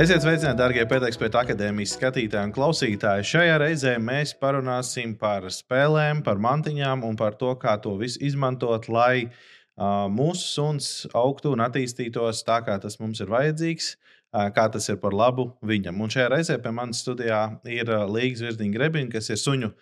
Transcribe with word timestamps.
Esiet 0.00 0.22
sveicināti, 0.24 0.56
darbie 0.56 0.84
pētniecības 0.88 1.34
akadēmijas 1.42 1.90
skatītāji 1.98 2.48
un 2.48 2.52
klausītāji. 2.56 3.26
Šajā 3.34 3.58
reizē 3.60 3.90
mēs 4.00 4.30
parunāsim 4.40 5.10
par 5.20 5.44
spēlēm, 5.52 6.22
par 6.24 6.40
mantiņām 6.40 7.02
un 7.04 7.18
par 7.20 7.36
to, 7.36 7.50
kā 7.60 7.74
to 7.84 7.92
visu 8.00 8.16
izmantot, 8.24 8.88
lai 8.88 9.26
uh, 9.26 10.08
mūsu 10.08 10.46
suns 10.54 10.88
augtu 11.12 11.52
un 11.52 11.66
attīstītos 11.66 12.40
tā, 12.48 12.62
kā 12.64 12.78
tas 12.80 12.96
mums 13.02 13.20
ir 13.20 13.28
vajadzīgs, 13.34 13.92
uh, 13.92 14.48
kā 14.56 14.70
tas 14.72 14.88
ir 14.88 14.96
par 15.04 15.12
labu 15.12 15.50
viņam. 15.68 16.00
Un 16.00 16.16
šajā 16.16 16.32
reizē 16.32 16.56
pie 16.64 16.72
manis 16.80 17.04
studijā 17.04 17.44
ir 17.68 17.92
uh, 17.92 18.08
Līgas 18.08 18.46
Virziņa 18.46 18.78
Grebina, 18.78 19.12
kas 19.12 19.28
ir 19.28 19.42
suņu 19.44 19.74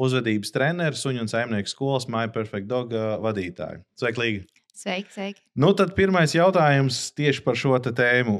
uzvedības 0.00 0.56
treneris, 0.56 1.04
suņu 1.04 1.26
un 1.26 1.34
saimnieku 1.36 1.76
skolas 1.76 2.08
My 2.08 2.30
Perfect 2.32 2.72
Dog 2.72 2.96
uh, 2.96 3.18
vadītāja. 3.28 3.84
Sveiki, 4.00 4.24
Līga! 4.24 4.55
Sveiki, 4.76 5.08
sveiki. 5.08 5.40
Nu, 5.56 5.70
tad 5.72 5.94
pirmais 5.96 6.34
jautājums 6.36 6.98
tieši 7.16 7.40
par 7.46 7.56
šo 7.56 7.78
tēmu. 7.80 8.34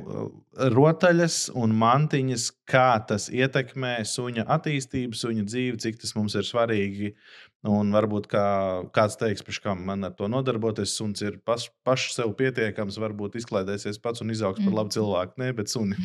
Rotaļas 0.75 1.39
un 1.57 1.73
mantiņas, 1.81 2.45
kā 2.69 2.91
tas 3.09 3.31
ietekmē 3.33 3.95
suņa 4.05 4.45
attīstību, 4.59 5.17
suņa 5.17 5.47
dzīvi, 5.49 5.80
cik 5.80 5.97
tas 6.03 6.13
mums 6.19 6.37
ir 6.37 6.45
svarīgi. 6.45 7.15
Un 7.67 7.89
varbūt 7.95 8.29
kā, 8.29 8.45
kāds 8.95 9.17
teiks, 9.17 9.47
ka 9.65 9.73
man 9.80 10.05
ar 10.05 10.13
to 10.19 10.29
nodarboties, 10.29 10.93
suns 10.99 11.25
ir 11.25 11.41
paš, 11.41 11.71
pašs 11.89 12.19
sev 12.21 12.37
pietiekams, 12.37 13.01
varbūt 13.01 13.41
izklaidēsies 13.41 13.97
pats 14.05 14.21
un 14.21 14.35
izaugs 14.37 14.61
par 14.61 14.77
labu 14.77 14.93
mm. 14.93 14.97
cilvēku. 14.99 15.41
Nē, 15.41 15.51
bet 15.57 15.73
suni. 15.73 15.97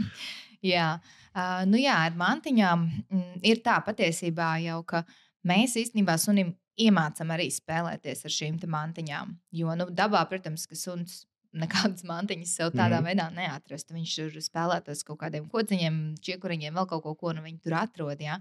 jā. 0.74 0.96
Uh, 1.30 1.62
nu 1.70 1.78
jā, 1.78 1.94
ar 2.10 2.18
mantiņām 2.18 2.88
mm, 3.06 3.42
ir 3.46 3.62
tā 3.62 3.78
patiesībā 3.86 4.56
jau, 4.66 4.82
ka 4.82 5.04
mēs 5.46 5.78
īstenībā 5.78 6.18
sunim 6.18 6.56
iemācām 6.78 7.32
arī 7.34 7.48
spēlēties 7.52 8.24
ar 8.26 8.34
šīm 8.34 8.60
mantiņām. 8.70 9.34
Jo 9.56 9.74
nu, 9.78 9.88
dabā, 9.90 10.22
protams, 10.30 10.66
ka 10.70 10.78
suns 10.78 11.24
nekādas 11.56 12.04
mantiņas 12.10 12.56
sev 12.60 12.72
tādā 12.74 13.00
mm. 13.00 13.08
veidā 13.10 13.28
neatrastu. 13.34 13.96
Viņš 13.96 14.16
tur 14.20 14.44
spēlētos 14.44 15.04
kaut 15.06 15.20
kādiem 15.24 15.48
kociņiem, 15.50 16.00
čiekuriņiem, 16.22 16.76
vēl 16.76 16.90
kaut 16.90 17.04
ko, 17.06 17.16
ko 17.18 17.34
nu 17.36 17.44
viņi 17.46 17.62
tur 17.64 17.78
atrod. 17.80 18.22
Ja? 18.22 18.38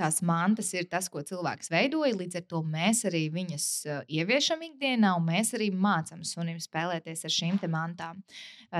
Tās 0.00 0.22
mantas 0.24 0.70
ir 0.72 0.86
tas, 0.88 1.10
ko 1.12 1.20
cilvēks 1.26 1.68
veidoja. 1.72 2.14
Līdz 2.16 2.38
ar 2.40 2.44
to 2.48 2.62
mēs 2.64 3.02
arī 3.08 3.26
viņas 3.34 3.66
ieviešam 4.08 4.62
ikdienā, 4.64 5.12
un 5.18 5.26
mēs 5.26 5.52
arī 5.58 5.68
mācām 5.76 6.22
sunim 6.24 6.56
spēlēties 6.62 7.26
ar 7.28 7.34
šīm 7.34 7.58
mantām. 7.68 8.22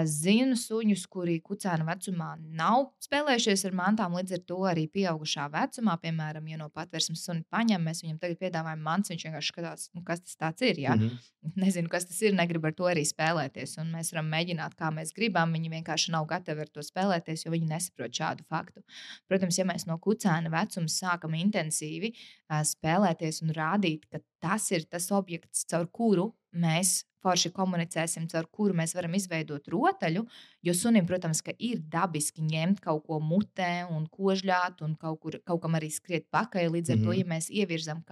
Zinu 0.09 0.57
suņus, 0.57 1.03
kuri 1.11 1.41
kucēna 1.45 1.85
vecumā 1.85 2.31
nav 2.57 2.87
spēlējušies 3.05 3.67
ar 3.69 3.77
mantām, 3.77 4.15
līdz 4.17 4.39
ar 4.39 4.45
to 4.48 4.61
arī 4.71 4.87
pieaugušā 4.89 5.48
vecumā, 5.53 5.98
piemēram, 6.01 6.47
ja 6.48 6.61
no 6.61 6.71
patvērsmes 6.73 7.25
suni 7.27 7.45
paņem, 7.53 7.85
mēs 7.85 8.01
viņam 8.05 8.21
tagad 8.23 8.41
piedāvājam 8.41 8.87
mants, 8.87 9.13
viņš 9.13 9.27
vienkārši 9.27 9.53
skatās, 9.53 9.89
nu, 9.93 10.05
kas 10.07 10.25
tas 10.41 10.65
ir. 10.65 10.81
Ja? 10.81 10.95
Mm 10.97 11.11
-hmm. 11.11 11.55
Nezinu, 11.57 11.89
kas 11.89 12.07
tas 12.07 12.21
ir, 12.23 12.35
negribu 12.37 12.67
ar 12.69 12.75
to 12.77 12.85
arī 12.85 13.05
spēlēties. 13.05 13.79
Un 13.81 13.93
mēs 13.93 14.13
varam 14.13 14.29
mēģināt, 14.29 14.75
kā 14.77 14.91
mēs 14.93 15.13
gribam. 15.17 15.53
Viņi 15.53 15.71
vienkārši 15.71 16.13
nav 16.13 16.27
gatavi 16.27 16.61
ar 16.61 16.69
to 16.69 16.81
spēlēties, 16.81 17.45
jo 17.47 17.53
viņi 17.53 17.69
nesaprot 17.69 18.13
šādu 18.13 18.45
faktu. 18.48 18.83
Protams, 19.29 19.59
ja 19.59 19.65
mēs 19.65 19.87
no 19.87 19.98
kucēna 19.98 20.51
vecuma 20.53 20.89
sākam 21.11 21.36
intensīvi 21.39 22.14
spēlēties 22.48 23.42
un 23.44 23.55
rādīt, 23.56 24.06
ka 24.11 24.22
tas 24.41 24.70
ir 24.70 24.86
tas 24.91 25.11
objekts, 25.12 25.67
caur 25.70 25.89
kuru 25.91 26.30
mēs 26.56 27.05
forši 27.20 27.50
komunicēsim, 27.52 28.28
caur 28.33 28.47
kuru 28.48 28.75
mēs 28.78 28.94
varam 28.97 29.14
izveidot 29.14 29.69
rotaļu. 29.69 30.25
Jo 30.64 30.75
sunim, 30.77 31.05
protams, 31.06 31.42
ir 31.58 31.83
dabiski 31.92 32.44
ņemt 32.47 32.80
kaut 32.84 33.05
ko 33.06 33.20
mutē 33.20 33.84
un 33.91 34.06
kožļāt, 34.08 34.80
un 34.86 34.97
kaut, 34.97 35.20
kur, 35.20 35.36
kaut 35.44 35.61
kam 35.62 35.77
arī 35.77 35.91
skriet 35.92 36.30
pakaļ. 36.33 36.70
Līdz 36.77 36.94
ar 36.94 36.97
mm 36.97 37.02
-hmm. 37.02 37.05
to, 37.05 37.12
mhm. 37.12 37.20
ja 37.20 37.27
mēs 37.34 37.50
ievirzam 37.50 38.02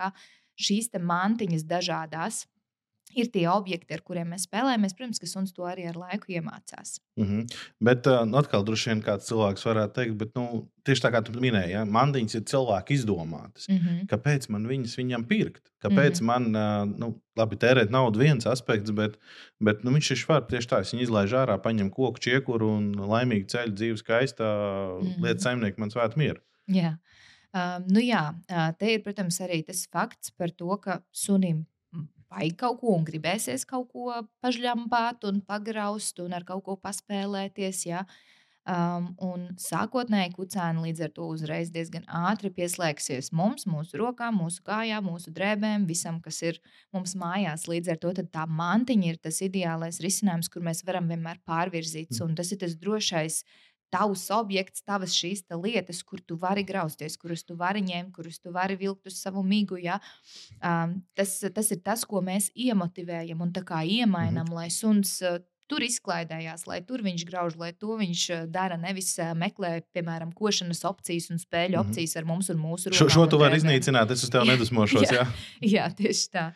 šīs 0.59 0.91
mantiņas 1.01 1.65
dažādās 1.65 2.47
ir 3.17 3.29
tie 3.33 3.45
objekti, 3.51 3.95
ar 3.95 4.03
kuriem 4.05 4.33
mēs 4.33 4.47
spēlējamies. 4.49 4.95
Protams, 4.97 5.21
ka 5.23 5.29
suns 5.31 5.55
to 5.57 5.67
arī 5.69 5.87
ar 5.89 5.97
laiku 5.99 6.33
iemācās. 6.35 6.99
Mm 7.19 7.27
-hmm. 7.27 7.59
Bet 7.81 8.07
uh, 8.07 8.25
atkal, 8.41 8.65
droši 8.65 8.91
vien 8.91 9.03
kāds 9.03 9.29
cilvēks 9.31 9.65
varētu 9.65 9.95
teikt, 9.95 10.17
bet 10.19 10.35
nu, 10.37 10.69
tieši 10.85 11.05
tā 11.05 11.13
kā 11.13 11.23
tu 11.25 11.33
minēji, 11.33 11.73
ja, 11.73 11.85
mandiņas 11.85 12.35
ir 12.35 12.45
cilvēki 12.53 12.95
izdomātas. 12.95 13.69
Mm 13.69 13.79
-hmm. 13.79 14.07
Kāpēc 14.13 14.49
man 14.49 14.67
viņas 14.67 14.97
viņam 14.99 15.27
pirkt? 15.29 15.71
Kāpēc 15.85 16.21
mm 16.21 16.29
-hmm. 16.29 16.53
man, 16.53 16.89
uh, 16.89 16.99
nu, 16.99 17.21
labi, 17.37 17.57
tērēt 17.57 17.91
naudu 17.91 18.19
viens 18.19 18.47
aspekts, 18.47 18.91
bet, 18.91 19.19
bet 19.61 19.85
nu, 19.85 19.91
viņš 19.91 20.11
ir 20.11 20.17
švar 20.17 20.47
tieši 20.47 20.69
tā. 20.69 20.79
Viņš 20.83 21.03
izlaiž 21.03 21.33
ārā, 21.33 21.59
paņem 21.59 21.91
koku, 21.91 22.19
čiekuru 22.19 22.69
un 22.77 22.93
laimīgi 22.95 23.47
ceļu 23.47 23.75
dzīves 23.75 24.03
skaistā 24.03 24.45
mm 24.45 25.07
-hmm. 25.07 25.23
lietu 25.23 25.41
saimnieku 25.41 25.81
man 25.81 25.91
svētu 25.91 26.17
mieru. 26.17 26.41
Jā. 26.67 26.99
Um, 27.55 27.85
nu 27.89 28.01
jā, 28.01 28.35
te 28.79 28.95
ir, 28.95 29.03
protams, 29.03 29.41
arī 29.41 29.65
tas 29.67 29.87
fakts 29.89 30.31
par 30.31 30.51
to, 30.51 30.77
ka 30.77 31.01
sunim 31.13 31.67
vajag 32.33 32.57
kaut 32.61 32.81
ko 32.83 32.97
un 32.97 33.05
gribēsies 33.09 33.67
kaut 33.69 33.93
ko 33.93 34.23
pažļampāt 34.45 35.29
un 35.29 35.43
pagraust 35.45 36.21
un 36.25 36.37
ar 36.37 36.47
kaut 36.49 36.65
ko 36.67 36.77
paspēlēties. 36.83 37.87
Ja? 37.89 38.05
Um, 38.69 39.15
un 39.25 39.45
sākotnēji 39.57 40.35
kucēni 40.35 40.83
līdz 40.85 41.07
ar 41.07 41.13
to 41.17 41.29
uzreiz 41.33 41.71
diezgan 41.73 42.03
ātri 42.05 42.51
pieslēgsies 42.53 43.31
mums, 43.33 43.65
mūsu 43.65 43.97
rokām, 43.97 44.43
mūsu 44.43 44.61
kājām, 44.67 45.07
mūsu 45.09 45.33
drēbēm, 45.33 45.87
visam, 45.89 46.19
kas 46.21 46.43
ir 46.45 46.59
mums 46.93 47.15
mājās. 47.17 47.65
Līdz 47.71 47.95
ar 47.95 48.03
to 48.03 48.13
tā 48.19 48.45
mantiņa 48.45 49.09
ir 49.09 49.17
tas 49.25 49.41
ideālais 49.47 50.03
risinājums, 50.05 50.53
kur 50.53 50.67
mēs 50.69 50.85
varam 50.85 51.09
vienmēr 51.09 51.41
pārvirzīt. 51.49 52.13
Un 52.21 52.37
tas 52.37 52.53
ir 52.53 52.61
tas 52.61 52.77
drošais 52.77 53.41
uh, 53.41 53.68
tavs 53.93 54.29
objekts, 54.35 54.83
tavas 54.87 55.15
šīs 55.17 55.45
lietas, 55.63 56.03
kur 56.07 56.21
tu 56.21 56.37
vari 56.37 56.65
grauzties, 56.67 57.17
kurus 57.17 57.45
tu 57.45 57.57
vari 57.57 57.83
ņemt, 57.85 58.13
kurus 58.15 58.41
tu 58.41 58.53
vari 58.53 58.77
vilkt 58.77 59.07
uz 59.07 59.21
savu 59.21 59.43
migu. 59.43 59.79
Ja? 59.81 59.99
Um, 60.63 61.01
tas, 61.15 61.39
tas 61.55 61.71
ir 61.75 61.83
tas, 61.85 62.05
ko 62.05 62.23
mēs 62.25 62.51
iemotivējam 62.55 63.41
un 63.41 63.53
iemainām, 63.53 64.45
mm 64.45 64.49
-hmm. 64.49 64.55
lai 64.55 64.71
suns. 64.71 65.21
Uh, 65.23 65.41
Tur 65.69 65.85
izklaidējās, 65.85 66.63
lai 66.65 66.81
tur 66.81 67.03
viņš 67.05 67.27
grauž, 67.29 67.57
lai 67.61 67.75
to 67.77 67.93
viņš 68.01 68.49
dara. 68.49 68.79
Nevis 68.81 69.19
uh, 69.19 69.35
meklē, 69.37 69.83
piemēram, 69.93 70.33
košanas 70.33 70.81
opcijas 70.85 71.29
un 71.29 71.37
spēļu 71.37 71.77
mm 71.77 71.83
-hmm. 71.83 71.91
opcijas 71.91 72.17
ar 72.17 72.25
mums 72.25 72.49
un 72.49 72.57
mūsu 72.57 72.89
rokām. 72.89 72.99
Šo, 72.99 73.09
šo 73.09 73.27
tu 73.27 73.39
vari 73.39 73.61
iznīcināt, 73.61 74.11
es 74.11 74.25
uz 74.25 74.31
tevi 74.31 74.49
nedusmošos. 74.53 75.03
jā, 75.03 75.13
jā. 75.13 75.27
jā, 75.77 75.91
tieši 75.93 76.31
tā. 76.33 76.53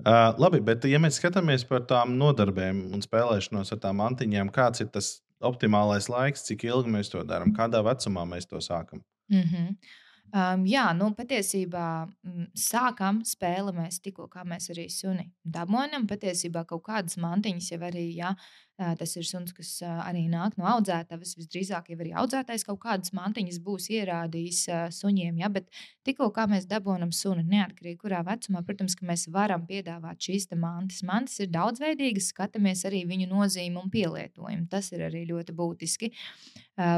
Uh, 0.00 0.36
labi, 0.40 0.60
bet 0.60 0.84
ja 0.84 0.98
mēs 0.98 1.18
skatāmies 1.20 1.64
par 1.68 1.80
tām 1.88 2.14
nodarbēm 2.20 2.92
un 2.92 3.00
spēlēšanos 3.00 3.72
ar 3.72 3.78
tām 3.78 3.96
mantiņām, 3.96 4.52
kāds 4.52 4.80
ir 4.80 4.88
tas 4.88 5.22
optimālais 5.40 6.08
laiks, 6.12 6.44
cik 6.48 6.64
ilgi 6.68 6.92
mēs 6.92 7.10
to 7.12 7.24
darām, 7.24 7.54
kādā 7.56 7.82
vecumā 7.86 8.26
mēs 8.28 8.48
to 8.50 8.60
sākam. 8.60 9.02
Mm 9.30 9.42
-hmm. 9.42 9.76
Um, 10.30 10.64
jā, 10.68 10.84
nu 10.94 11.10
patiesībā 11.18 11.86
m, 12.06 12.48
sākam 12.54 13.20
spēli 13.26 13.74
mēs 13.76 14.00
tikko, 14.04 14.28
kā 14.30 14.44
mēs 14.46 14.70
arī 14.74 14.88
suni 14.92 15.30
dabonam. 15.44 16.06
Patiesībā 16.10 16.64
kaut 16.70 16.84
kādas 16.86 17.18
mantiņas 17.20 17.72
jau 17.72 17.80
arī, 17.90 18.06
jā, 18.18 18.34
Tas 18.80 19.12
ir 19.18 19.26
suns, 19.28 19.52
kas 19.52 19.70
arī 19.84 20.22
nāk 20.32 20.54
no 20.56 20.64
audzētavas. 20.70 21.34
Visdrīzāk 21.36 21.90
jau 21.92 21.98
arī 22.00 22.14
audzētais 22.16 22.62
kaut 22.64 22.78
kādas 22.80 23.12
mantiņas 23.12 23.58
būs 23.60 23.90
ierādījis 23.92 24.60
suņiem. 24.96 25.40
Ja? 25.42 25.50
Bet 25.52 25.66
tikko 26.08 26.30
mēs 26.48 26.64
dabūjam 26.70 27.12
sunu, 27.12 27.44
neatkarīgi 27.44 28.00
kurā 28.00 28.22
vecumā, 28.24 28.62
protams, 28.64 28.96
mēs 29.04 29.26
varam 29.34 29.66
piedāvāt 29.68 30.24
šīs 30.24 30.48
mantas. 30.56 31.02
Mantas 31.04 31.36
ir 31.44 31.50
daudzveidīgas, 31.52 32.30
skatāmies 32.32 32.86
arī 32.88 33.02
viņu 33.10 33.28
nozīmi 33.28 33.76
un 33.82 33.92
pielietojumu. 33.92 34.70
Tas 34.72 34.88
ir 34.96 35.04
arī 35.10 35.26
ļoti 35.28 35.56
būtiski. 35.60 36.12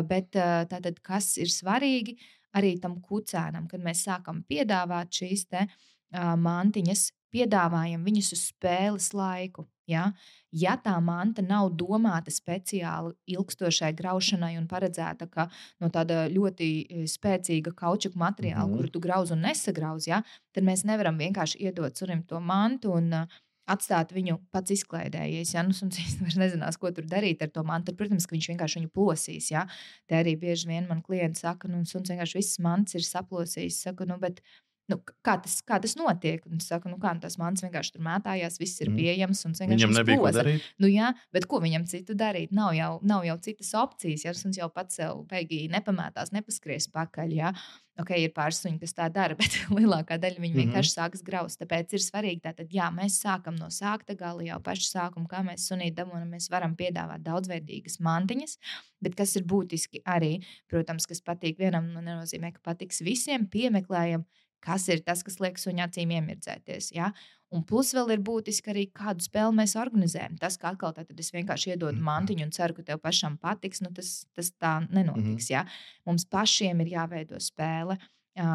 Bet 0.06 0.31
tātad, 0.38 1.03
kas 1.03 1.34
ir 1.43 1.50
svarīgi 1.50 2.14
arī 2.56 2.76
tam 2.80 3.00
kucēnam, 3.04 3.68
kad 3.70 3.82
mēs 3.84 4.04
sākam 4.06 4.42
piedāvāt 4.48 5.12
šīs 5.22 5.46
te, 5.50 5.66
mantiņas, 6.12 7.10
piedāvājam 7.32 8.02
viņus 8.04 8.32
uz 8.36 8.48
spēles 8.52 9.12
laiku. 9.16 9.66
Ja? 9.88 10.12
ja 10.54 10.76
tā 10.78 10.94
manta 11.02 11.42
nav 11.42 11.72
domāta 11.74 12.30
speciāli 12.30 13.12
ilgstošai 13.34 13.90
graušanai 13.98 14.52
un 14.60 14.68
paredzēta 14.70 15.26
ka 15.32 15.48
no 15.82 15.90
tāda 15.92 16.28
ļoti 16.32 16.68
spēcīga 17.10 17.74
kaučuka 17.76 18.20
materiāla, 18.20 18.69
mm 18.69 18.78
kuru 18.78 18.92
tu 18.92 19.02
grauz 19.02 19.32
un 19.34 19.42
nesagrauz, 19.44 20.06
ja, 20.08 20.22
tad 20.54 20.64
mēs 20.64 20.86
nevaram 20.88 21.19
vienkārši 21.19 21.64
iedot 21.66 21.98
sunim 21.98 22.22
to 22.28 22.40
mantu. 22.40 22.94
Un, 23.00 23.10
uh, 23.24 23.42
atstāt 23.71 24.12
viņu 24.15 24.39
pats 24.55 24.75
izklaidējies. 24.75 25.55
Ja 25.55 25.64
nu, 25.67 25.76
suns 25.76 25.99
vairs 26.23 26.38
nezinās, 26.41 26.79
ko 26.81 26.91
tur 26.94 27.06
darīt 27.09 27.44
ar 27.44 27.53
to 27.55 27.64
mantu. 27.67 27.94
Protams, 27.99 28.26
ka 28.26 28.37
viņš 28.37 28.50
vienkārši 28.53 28.81
viņu 28.81 28.93
plosīs. 28.94 29.53
Ja? 29.55 29.67
Te 30.11 30.19
arī 30.19 30.35
bieži 30.41 30.70
vien 30.70 30.88
man 30.91 31.03
klienti 31.06 31.43
saka, 31.44 31.70
nu, 31.70 31.85
suns 31.88 32.12
vienkārši 32.12 32.41
viss 32.41 32.61
mans 32.62 32.99
ir 32.99 33.06
saplosījis. 33.06 33.82
Saku, 33.87 34.09
nu, 34.11 34.19
bet, 34.23 34.43
Nu, 34.90 34.99
kā, 35.23 35.37
tas, 35.38 35.61
kā 35.67 35.79
tas 35.82 35.94
notiek? 35.96 36.43
Un 36.49 36.58
es 36.58 36.67
saku, 36.69 36.90
nu, 36.90 36.99
kā 37.02 37.12
nu, 37.14 37.23
tas 37.23 37.38
mans 37.40 37.62
vienkārši 37.62 37.94
tur 37.94 38.02
mētājās, 38.06 38.58
viss 38.61 38.82
ir 38.82 38.90
mm. 38.90 38.99
pieejams. 38.99 39.44
Viņam 39.61 39.94
nebija 39.94 40.19
ko 40.19 40.32
darīt. 40.34 40.67
Nu, 40.82 40.90
jā, 40.90 41.12
bet 41.34 41.46
ko 41.50 41.62
viņam 41.62 41.87
citu 41.90 42.17
darīt? 42.19 42.50
Nav 42.56 42.75
jau, 42.76 42.90
nav 43.06 43.23
jau 43.29 43.38
citas 43.46 43.70
opcijas. 43.79 44.26
Ja 44.26 44.34
suns 44.37 44.58
jau 44.58 44.69
pats 44.75 44.99
sev 44.99 45.23
beigīgi 45.31 45.70
nepamētās, 45.73 46.34
nepaskries 46.34 46.90
pakaļ. 46.93 47.34
Ja? 47.38 47.55
Ok, 48.00 48.11
ir 48.17 48.32
pāris 48.34 48.58
suņi, 48.64 48.81
kas 48.82 48.96
tā 48.96 49.06
dara, 49.12 49.37
bet 49.40 49.55
lielākā 49.70 50.19
daļa 50.20 50.43
viņi 50.43 50.58
vienkārši 50.58 50.90
mm 50.90 50.96
-hmm. 50.96 50.99
sākas 50.99 51.25
graust. 51.26 51.61
Tāpēc 51.62 51.94
ir 51.94 52.02
svarīgi, 52.02 52.43
tātad, 52.49 52.75
jā, 52.75 52.90
mēs 52.90 53.20
sākam 53.23 53.55
no 53.61 53.70
sākta 53.70 54.17
gala 54.19 54.43
jau 54.46 54.58
pašu 54.64 54.88
sākumu, 54.90 55.29
kā 55.31 55.44
mēs 55.46 55.69
sunīt 55.70 55.94
dabūjam. 55.99 56.31
Mēs 56.32 56.50
varam 56.50 56.75
piedāvāt 56.76 57.23
daudzveidīgas 57.23 58.00
mantiņas, 58.00 58.58
bet 59.00 59.14
kas 59.14 59.37
ir 59.37 59.44
būtiski 59.44 60.02
arī, 60.05 60.40
protams, 60.73 61.06
kas 61.06 61.20
patīk 61.20 61.58
vienam, 61.61 61.93
nu, 61.93 62.00
nenozīmē, 62.00 62.52
ka 62.56 62.73
patiks 62.73 63.05
visiem, 63.05 63.46
piemeklējam 63.46 64.25
kas 64.62 64.88
ir 64.88 65.03
tas, 65.05 65.23
kas 65.26 65.41
liek 65.43 65.59
suņa 65.61 65.88
acīm 65.88 66.14
iemirdzēties. 66.17 66.93
Ja? 66.97 67.11
Un 67.53 67.64
plus 67.69 67.91
vēl 67.93 68.14
ir 68.14 68.23
būtiski 68.25 68.70
arī, 68.73 68.87
kādu 68.97 69.20
spēli 69.26 69.53
mēs 69.59 69.75
organizējam. 69.76 70.38
Tas, 70.41 70.56
ka 70.56 70.70
atkal 70.73 70.94
tad 70.97 71.11
es 71.20 71.31
vienkārši 71.35 71.75
iedodu 71.75 71.99
Mhm. 71.99 72.06
mantiņu 72.06 72.47
un 72.47 72.50
ceru, 72.56 72.75
ka 72.79 72.82
tev 72.82 72.99
pašam 73.03 73.37
patiks, 73.38 73.82
nu 73.82 73.91
tas, 73.93 74.25
tas 74.35 74.50
tā 74.53 74.88
nenotiks. 74.88 75.50
Ja? 75.50 75.67
Mums 76.06 76.25
pašiem 76.25 76.81
ir 76.81 76.94
jāveido 76.97 77.37
spēle. 77.43 77.99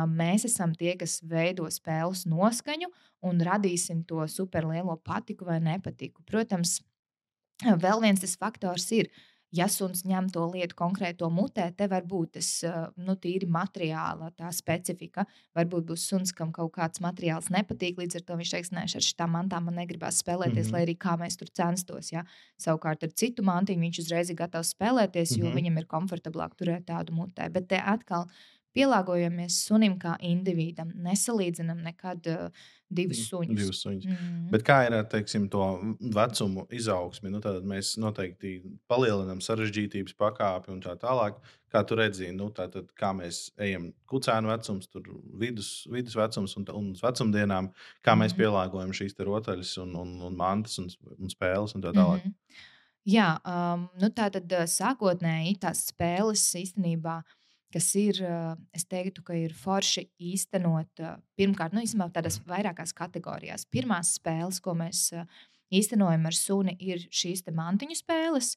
Mēs 0.09 0.45
esam 0.45 0.73
tie, 0.73 0.95
kas 0.97 1.21
veido 1.21 1.67
spēles 1.69 2.25
noskaņu 2.25 2.87
un 3.21 3.39
radīsim 3.39 4.03
to 4.07 4.25
superlielo 4.27 4.97
patiku 5.03 5.45
vai 5.45 5.59
nepatiku. 5.59 6.23
Protams, 6.25 6.81
vēl 7.61 8.01
viens 8.01 8.19
tas 8.19 8.35
faktors 8.35 8.91
ir, 8.91 9.09
ja 9.57 9.67
suns 9.71 10.03
ņem 10.07 10.29
to 10.33 10.45
lietu 10.53 10.75
konkrēto 10.77 11.29
mutē, 11.33 11.67
te 11.75 11.87
var 11.91 12.05
būt 12.07 12.31
tas 12.37 12.49
nu, 12.97 13.15
tīri 13.15 13.47
materiāla 13.49 14.31
tā 14.37 14.51
specifika. 14.53 15.25
Varbūt 15.57 15.87
būs 15.91 16.05
suns, 16.11 16.31
kam 16.35 16.51
kaut 16.55 16.71
kāds 16.77 17.01
materiāls 17.03 17.49
nepatīk, 17.53 17.97
līdz 18.01 18.19
ar 18.19 18.25
to 18.27 18.37
viņš 18.39 18.53
teiks, 18.55 18.71
nē, 18.75 18.85
ar 18.87 19.05
šitām 19.07 19.33
mantām 19.35 19.67
man 19.69 19.79
negribas 19.81 20.21
spēlēties, 20.23 20.67
Mhm. 20.67 20.73
lai 20.73 20.85
arī 20.85 20.97
kā 20.97 21.17
mēs 21.19 21.37
tur 21.37 21.47
censtos. 21.49 22.11
Ja? 22.11 22.23
Savukārt 22.59 23.03
ar 23.03 23.09
citu 23.09 23.43
mantiņu 23.43 23.83
viņš 23.87 23.99
uzreiz 24.05 24.29
ir 24.29 24.35
gatavs 24.35 24.73
spēlēties, 24.75 25.37
jo 25.37 25.45
Mhm. 25.45 25.55
viņam 25.57 25.77
ir 25.77 25.85
komfortablāk 25.85 26.55
turēt 26.55 26.85
tādu 26.85 27.11
mutē. 27.11 27.51
Bet 27.51 27.67
te 27.69 27.77
atkal 27.77 28.27
pielāgojamies 28.77 29.59
sunim 29.67 29.97
kā 30.01 30.15
individam. 30.23 30.93
Nesalīdzinām 31.03 31.81
nekad 31.85 32.29
uh, 32.31 32.65
divus 32.87 33.25
suņus. 33.27 33.51
Mm, 33.51 33.59
Divus 33.59 33.81
suņus. 33.83 34.07
Mm. 34.07 34.47
Bet 34.53 34.63
kā 34.67 34.79
ir 34.87 34.95
ar 34.95 35.07
teiksim, 35.11 35.49
to 35.51 35.65
vecumu 36.15 36.63
izaugsmi? 36.73 37.31
Nu, 37.33 37.41
tad 37.43 37.65
mēs 37.67 37.95
noteikti 37.99 38.61
palielinām 38.87 39.41
sarežģītības 39.43 40.15
pakāpi 40.19 40.71
un 40.71 40.79
tā 40.85 40.95
tālāk. 41.01 41.41
Kā 41.67 41.81
tu 41.83 41.97
redzi, 41.99 42.29
nu, 42.31 42.47
tātad, 42.55 42.87
kā 42.95 43.09
mēs 43.11 43.49
ejam 43.59 43.89
kucēnu 44.07 44.47
vecums, 44.53 44.87
tur 44.87 45.09
vidus, 45.35 45.71
vidus 45.91 46.15
vecums 46.15 46.55
un, 46.55 46.63
un 46.71 46.93
uz 46.93 47.03
vecumdienām, 47.03 47.67
kā 48.05 48.15
mēs 48.15 48.31
Mhm. 48.31 48.39
pielāgojam 48.39 48.95
šīs 48.95 49.17
rotaļas 49.19 49.73
un, 49.83 49.93
un, 49.99 50.15
un 50.29 50.37
mantas 50.39 50.79
un, 50.79 50.87
un 51.19 51.33
spēles 51.33 51.75
un 51.75 51.83
tā 51.83 51.91
tālāk. 51.91 52.23
Mhm. 52.23 52.63
Jā, 53.07 53.27
um, 53.47 53.85
nu 53.99 54.09
tā 54.11 54.29
tad 54.31 54.51
uh, 54.51 54.65
sākotnēji 54.67 55.59
tās 55.63 55.85
spēles 55.91 56.41
īstenībā, 56.59 57.21
kas 57.73 57.89
ir, 57.99 58.21
uh, 58.23 58.55
es 58.75 58.85
teiktu, 58.87 59.23
ka 59.27 59.35
ir 59.35 59.53
forši 59.55 60.07
īstenot 60.33 61.03
uh, 61.03 61.17
pirmkārt, 61.39 61.75
nu, 61.75 61.83
īstenībā 61.83 62.09
tādās 62.15 62.39
vairākās 62.47 62.93
kategorijās. 62.97 63.67
Pirmās 63.71 64.15
spēles, 64.17 64.61
ko 64.63 64.75
mēs 64.77 65.09
uh, 65.15 65.27
īstenojam 65.73 66.27
ar 66.29 66.37
suni, 66.37 66.77
ir 66.79 67.07
šīs 67.11 67.45
mantiņu 67.51 67.99
spēles, 67.99 68.55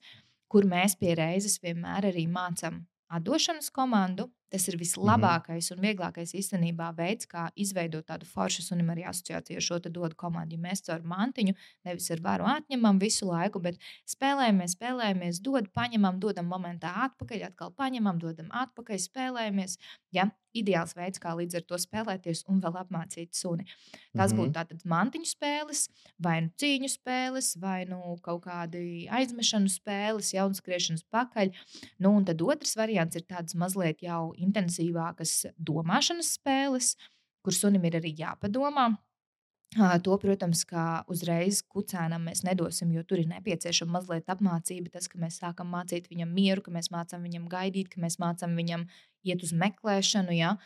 kur 0.51 0.67
mēs 0.67 0.97
pie 0.99 1.15
reizes 1.19 1.59
vienmēr 1.63 2.11
arī 2.11 2.27
mācām 2.31 2.85
atdošanas 3.11 3.71
komandu. 3.75 4.29
Tas 4.51 4.67
ir 4.67 4.77
vislabākais 4.81 5.71
un 5.75 5.83
vieglākais 5.85 6.35
īstenībā 6.35 6.91
veids, 6.97 7.29
kā 7.31 7.47
izveidot 7.55 8.09
tādu 8.09 8.27
foršu 8.27 8.65
sunim 8.67 8.91
arī 8.91 9.05
asociāciju 9.07 9.61
ar 9.61 9.67
šo 9.67 9.79
te 9.85 9.93
dodu 9.95 10.19
komandu. 10.19 10.59
Ja 10.59 10.65
mēs 10.65 10.83
caur 10.89 11.05
mantiņu 11.07 11.55
nevis 11.87 12.11
ar 12.11 12.25
varu 12.25 12.49
atņemam 12.51 12.99
visu 13.03 13.29
laiku, 13.31 13.63
bet 13.63 13.79
spēlējamies, 14.11 14.75
spēlējamies, 14.75 15.41
dod, 15.47 15.71
paņemam, 15.77 16.19
dodam 16.23 16.51
momentā 16.51 16.93
atpakaļ, 17.07 17.47
atkal 17.53 17.71
paņemam, 17.79 18.19
dodam 18.23 18.51
atpakaļ, 18.65 18.99
spēlējamies. 19.07 19.79
Ja? 20.17 20.31
Ideāls 20.57 20.95
veids, 20.97 21.19
kā 21.23 21.35
līdz 21.39 21.55
ar 21.61 21.63
to 21.63 21.79
spēlēties 21.79 22.45
un 22.49 22.61
vēl 22.61 22.79
apmācīt 22.83 23.35
suni. 23.39 23.67
Tas 24.17 24.33
Mhm. 24.33 24.39
būtu 24.41 24.53
tātad 24.53 24.83
mantiņu 24.85 25.29
spēles, 25.31 25.89
vai 26.19 26.41
nu 26.41 26.51
cīņu 26.59 26.91
spēles, 26.91 27.57
vai 27.61 27.85
nu 27.85 28.17
kaut 28.23 28.45
kādi 28.45 29.09
aizmešanu 29.09 29.69
spēles, 29.71 30.33
jaunskriešanas 30.35 31.05
pakaļ. 31.13 31.53
Nu, 32.01 32.11
un 32.17 32.25
tad 32.25 32.39
otrs 32.43 32.75
variants 32.75 33.17
ir 33.17 33.23
tāds 33.23 33.55
mazliet 33.55 34.01
jau 34.03 34.35
intensīvākas 34.35 35.53
domāšanas 35.63 36.37
spēles, 36.39 36.97
kur 37.45 37.53
sunim 37.53 37.85
ir 37.85 37.93
arī 38.01 38.17
jāpadomā. 38.17 38.99
To, 39.79 40.17
protams, 40.19 40.65
kā 40.67 41.05
uzreiz 41.07 41.61
kucēnam 41.71 42.25
mēs 42.27 42.41
nedosim, 42.43 42.91
jo 42.91 43.05
tur 43.07 43.21
ir 43.23 43.29
nepieciešama 43.31 44.01
mazliet 44.01 44.31
apmācība. 44.33 44.91
Tas, 44.97 45.07
ka 45.07 45.19
mēs 45.23 45.39
sākam 45.39 45.69
mācīt 45.71 46.09
viņam 46.11 46.33
mieru, 46.35 46.65
ka 46.67 46.73
mēs 46.75 46.91
mācām 46.91 47.23
viņam 47.23 47.47
gaidīt, 47.53 47.93
ka 47.93 48.03
mēs 48.03 48.19
mācām 48.19 48.57
viņam 48.59 48.89
iet 49.31 49.45
uz 49.47 49.53
meklēšanu. 49.55 50.35
Ja? 50.35 50.57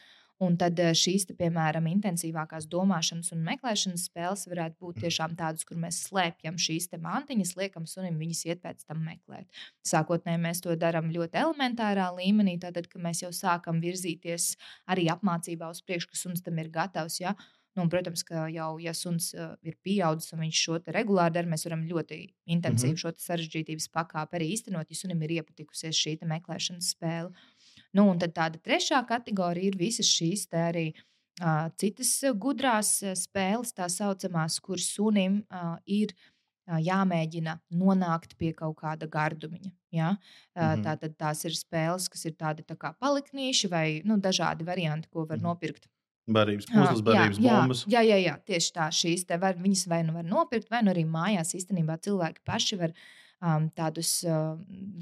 Un 0.41 0.57
tad 0.59 0.81
šīs, 0.97 1.27
te, 1.29 1.35
piemēram, 1.37 1.85
intensīvākās 1.93 2.65
domāšanas 2.73 3.29
un 3.37 3.45
meklēšanas 3.45 4.07
spēles 4.09 4.47
varētu 4.49 4.81
būt 4.81 5.03
tiešām 5.05 5.37
tādas, 5.39 5.67
kur 5.69 5.77
mēs 5.83 6.01
slēpjam 6.09 6.57
šīs 6.59 6.89
mantiņas, 7.05 7.53
liekam 7.61 7.85
sunim 7.87 8.17
viņas 8.19 8.41
iet 8.49 8.63
pēc 8.65 8.87
tam 8.89 9.05
meklēt. 9.05 9.47
Sākotnēji 9.87 10.41
mēs 10.47 10.65
to 10.65 10.75
darām 10.81 11.13
ļoti 11.13 11.39
elementārā 11.45 12.09
līmenī, 12.17 12.57
tad, 12.59 12.81
kad 12.89 13.05
mēs 13.05 13.21
jau 13.23 13.31
sākam 13.37 13.85
virzīties 13.85 14.55
arī 14.89 15.07
apmācībā 15.13 15.69
uz 15.71 15.85
priekšu, 15.85 16.11
ka 16.11 16.23
suns 16.25 16.43
tam 16.43 16.59
ir 16.65 16.73
gatavs. 16.73 17.21
Ja? 17.21 17.37
Nu, 17.75 17.83
un, 17.83 17.89
protams, 17.91 18.23
ka 18.23 18.47
jau, 18.55 18.79
ja 18.79 18.93
suns 18.95 19.33
ir 19.35 19.75
pieaudzis 19.83 20.33
un 20.33 20.45
viņš 20.45 20.59
šo 20.67 20.77
regulāri 20.95 21.35
dara, 21.35 21.49
mēs 21.51 21.67
varam 21.67 21.83
ļoti 21.89 22.19
intensīvi 22.47 22.93
mm 22.93 22.97
-hmm. 22.97 23.03
šo 23.03 23.13
sarežģītības 23.27 23.89
pakāpi 23.91 24.39
arī 24.39 24.51
īstenot, 24.55 24.87
ja 24.91 24.97
sunim 24.97 25.23
ir 25.23 25.31
iepatikusies 25.41 25.97
šī 25.97 26.19
meklēšanas 26.23 26.93
spēle. 26.95 27.33
Nu, 27.93 28.11
un 28.11 28.19
tad 28.19 28.35
tāda 28.35 28.59
trešā 28.63 29.07
kategorija 29.09 29.67
ir 29.73 29.77
visas 29.79 30.07
šīs 30.07 30.47
arī 30.51 30.93
uh, 30.95 31.71
citas 31.77 32.23
gudrās 32.35 33.03
spēles, 33.15 33.75
tā 33.75 33.89
saucamās, 33.89 34.61
kur 34.61 34.79
sunim 34.79 35.43
uh, 35.51 35.77
ir 35.87 36.15
uh, 36.15 36.79
jāmēģina 36.79 37.59
nonākt 37.71 38.37
pie 38.39 38.53
kaut 38.53 38.77
kāda 38.77 39.07
gardumiņa. 39.07 39.71
Ja? 39.91 40.17
Uh, 40.55 40.75
Mhm. 40.75 40.83
Tātad 40.87 41.17
tās 41.17 41.45
ir 41.45 41.51
spēles, 41.51 42.09
kas 42.11 42.25
ir 42.25 42.33
tādi 42.33 42.63
tā 42.63 42.77
kā 42.77 42.95
paliknīši 43.01 43.71
vai 43.71 44.03
nu, 44.05 44.17
dažādi 44.17 44.65
varianti, 44.65 45.09
ko 45.11 45.27
var 45.27 45.39
Mhm. 45.39 45.47
nopirkt 45.47 45.89
Barības 46.25 46.71
puzles, 46.71 47.03
barības 47.05 47.41
jā, 47.43 47.57
bombas. 47.59 47.83
Jā, 47.91 48.01
jā, 48.07 48.17
jā, 48.23 48.39
tieši 48.49 48.71
tā. 48.73 48.87
Šīs 48.97 49.27
te 49.29 49.37
var, 49.41 49.59
viņas 49.61 49.85
vai 49.91 50.01
nu 50.07 50.15
var 50.17 50.25
nopirkt, 50.25 50.71
vai 50.73 50.81
nu 50.85 50.95
arī 50.95 51.05
mājās 51.05 51.53
īstenībā 51.59 51.99
cilvēki 52.07 52.41
paši 52.49 52.79
var 52.81 52.95
um, 52.95 53.67
tādus 53.77 54.15
uh, 54.25 54.55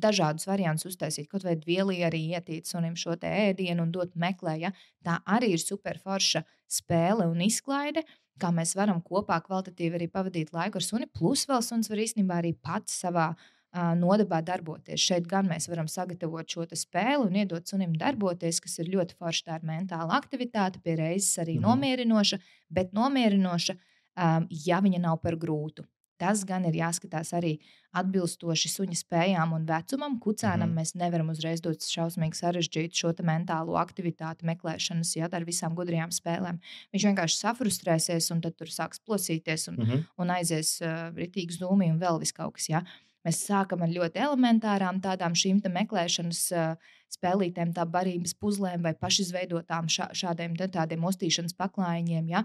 dažādus 0.02 0.48
variantus 0.50 0.90
uztaisīt. 0.90 1.28
Kaut 1.30 1.46
vai 1.46 1.54
vieli 1.62 2.00
arī 2.02 2.24
ietīt 2.34 2.66
sunim 2.66 2.98
šo 2.98 3.14
te 3.22 3.30
ēdienu 3.30 3.86
un 3.86 3.94
dot 3.94 4.18
meklē. 4.18 4.56
Ja? 4.64 4.72
Tā 5.06 5.20
arī 5.30 5.52
ir 5.54 5.62
superforša 5.62 6.42
spēle 6.66 7.30
un 7.30 7.46
izklaide. 7.46 8.02
Kā 8.42 8.50
mēs 8.50 8.74
varam 8.74 8.98
kopā 9.04 9.38
kvalitatīvi 9.44 10.00
arī 10.00 10.10
pavadīt 10.10 10.50
laiku 10.56 10.80
ar 10.80 10.86
suni, 10.86 11.06
plus 11.06 11.46
vēl 11.46 11.62
suns 11.62 11.92
var 11.92 12.02
īstenībā 12.02 12.40
arī 12.42 12.56
pats 12.58 12.98
savā 13.04 13.30
uh, 13.36 13.50
nodabā 13.72 14.42
darboties. 14.44 15.00
Šeit 15.00 15.28
gan 15.28 15.48
mēs 15.48 15.68
varam 15.70 15.88
sagatavot 15.88 16.48
šo 16.48 16.66
spēli 16.68 17.24
un 17.24 17.38
iedot 17.40 17.68
sunim 17.68 17.94
darboties, 17.96 18.60
kas 18.60 18.78
ir 18.82 18.92
ļoti 18.92 19.16
forša. 19.16 19.46
Tā 19.46 19.60
ir 19.60 19.66
mentāla 19.68 20.18
aktivitāte, 20.18 20.82
pie 20.84 20.98
reizes 21.00 21.38
arī 21.40 21.56
mhm. 21.58 21.68
nomierinoša, 21.68 22.38
bet 22.70 22.92
nomierinoša, 22.92 23.76
um, 23.76 24.46
ja 24.50 24.82
viņa 24.84 25.02
nav 25.08 25.20
par 25.24 25.40
grūtu. 25.40 25.86
Tas 26.22 26.44
gan 26.46 26.62
ir 26.68 26.76
jāskatās 26.78 27.32
arī 27.34 27.56
atbilstoši 27.98 28.68
suņa 28.70 28.98
spējām 29.00 29.54
un 29.56 29.64
vecumam. 29.66 30.20
Kucēnam 30.22 30.68
mm. 30.68 30.76
mēs 30.78 30.92
nevaram 30.94 31.32
uzreiz 31.32 31.60
dot 31.64 31.82
šausmīgi 31.82 32.38
sarežģītu 32.38 33.00
šo 33.00 33.10
mentālo 33.26 33.74
aktivitāti, 33.80 34.46
meklēšanas, 34.46 35.16
ja 35.18 35.26
ar 35.26 35.46
visām 35.48 35.74
gudrajām 35.74 36.14
spēlēm. 36.14 36.60
Viņš 36.94 37.06
vienkārši 37.08 37.40
safrustrēsies 37.40 38.30
un 38.36 38.44
tad 38.44 38.54
tur 38.60 38.70
sāks 38.70 39.02
plosīties 39.02 39.66
un, 39.72 39.80
Mhm. 39.82 40.04
un 40.22 40.30
aizies 40.36 40.76
uh, 40.84 41.10
rītīgi 41.16 41.58
zūmi 41.58 41.90
un 41.90 41.98
vēl 41.98 42.22
vis 42.22 42.32
kaut 42.32 42.54
kas. 42.54 42.68
Ja? 42.70 42.84
Mēs 43.26 43.44
sākam 43.46 43.84
ar 43.84 43.92
ļoti 43.92 44.18
elementārām 44.18 44.98
tādām 45.04 45.36
šīm 45.38 45.60
meklēšanas 45.76 46.42
uh, 46.56 46.92
spēlītēm, 47.12 47.72
tā 47.76 47.86
barības 47.86 48.34
puzlēm 48.40 48.82
vai 48.86 48.94
pašizveidotām 48.98 49.90
šā, 49.92 50.10
šādiem 50.16 50.56
tādiem 50.58 51.04
ostīšanas 51.06 51.54
paklājiņiem. 51.58 52.32
Ja? 52.32 52.44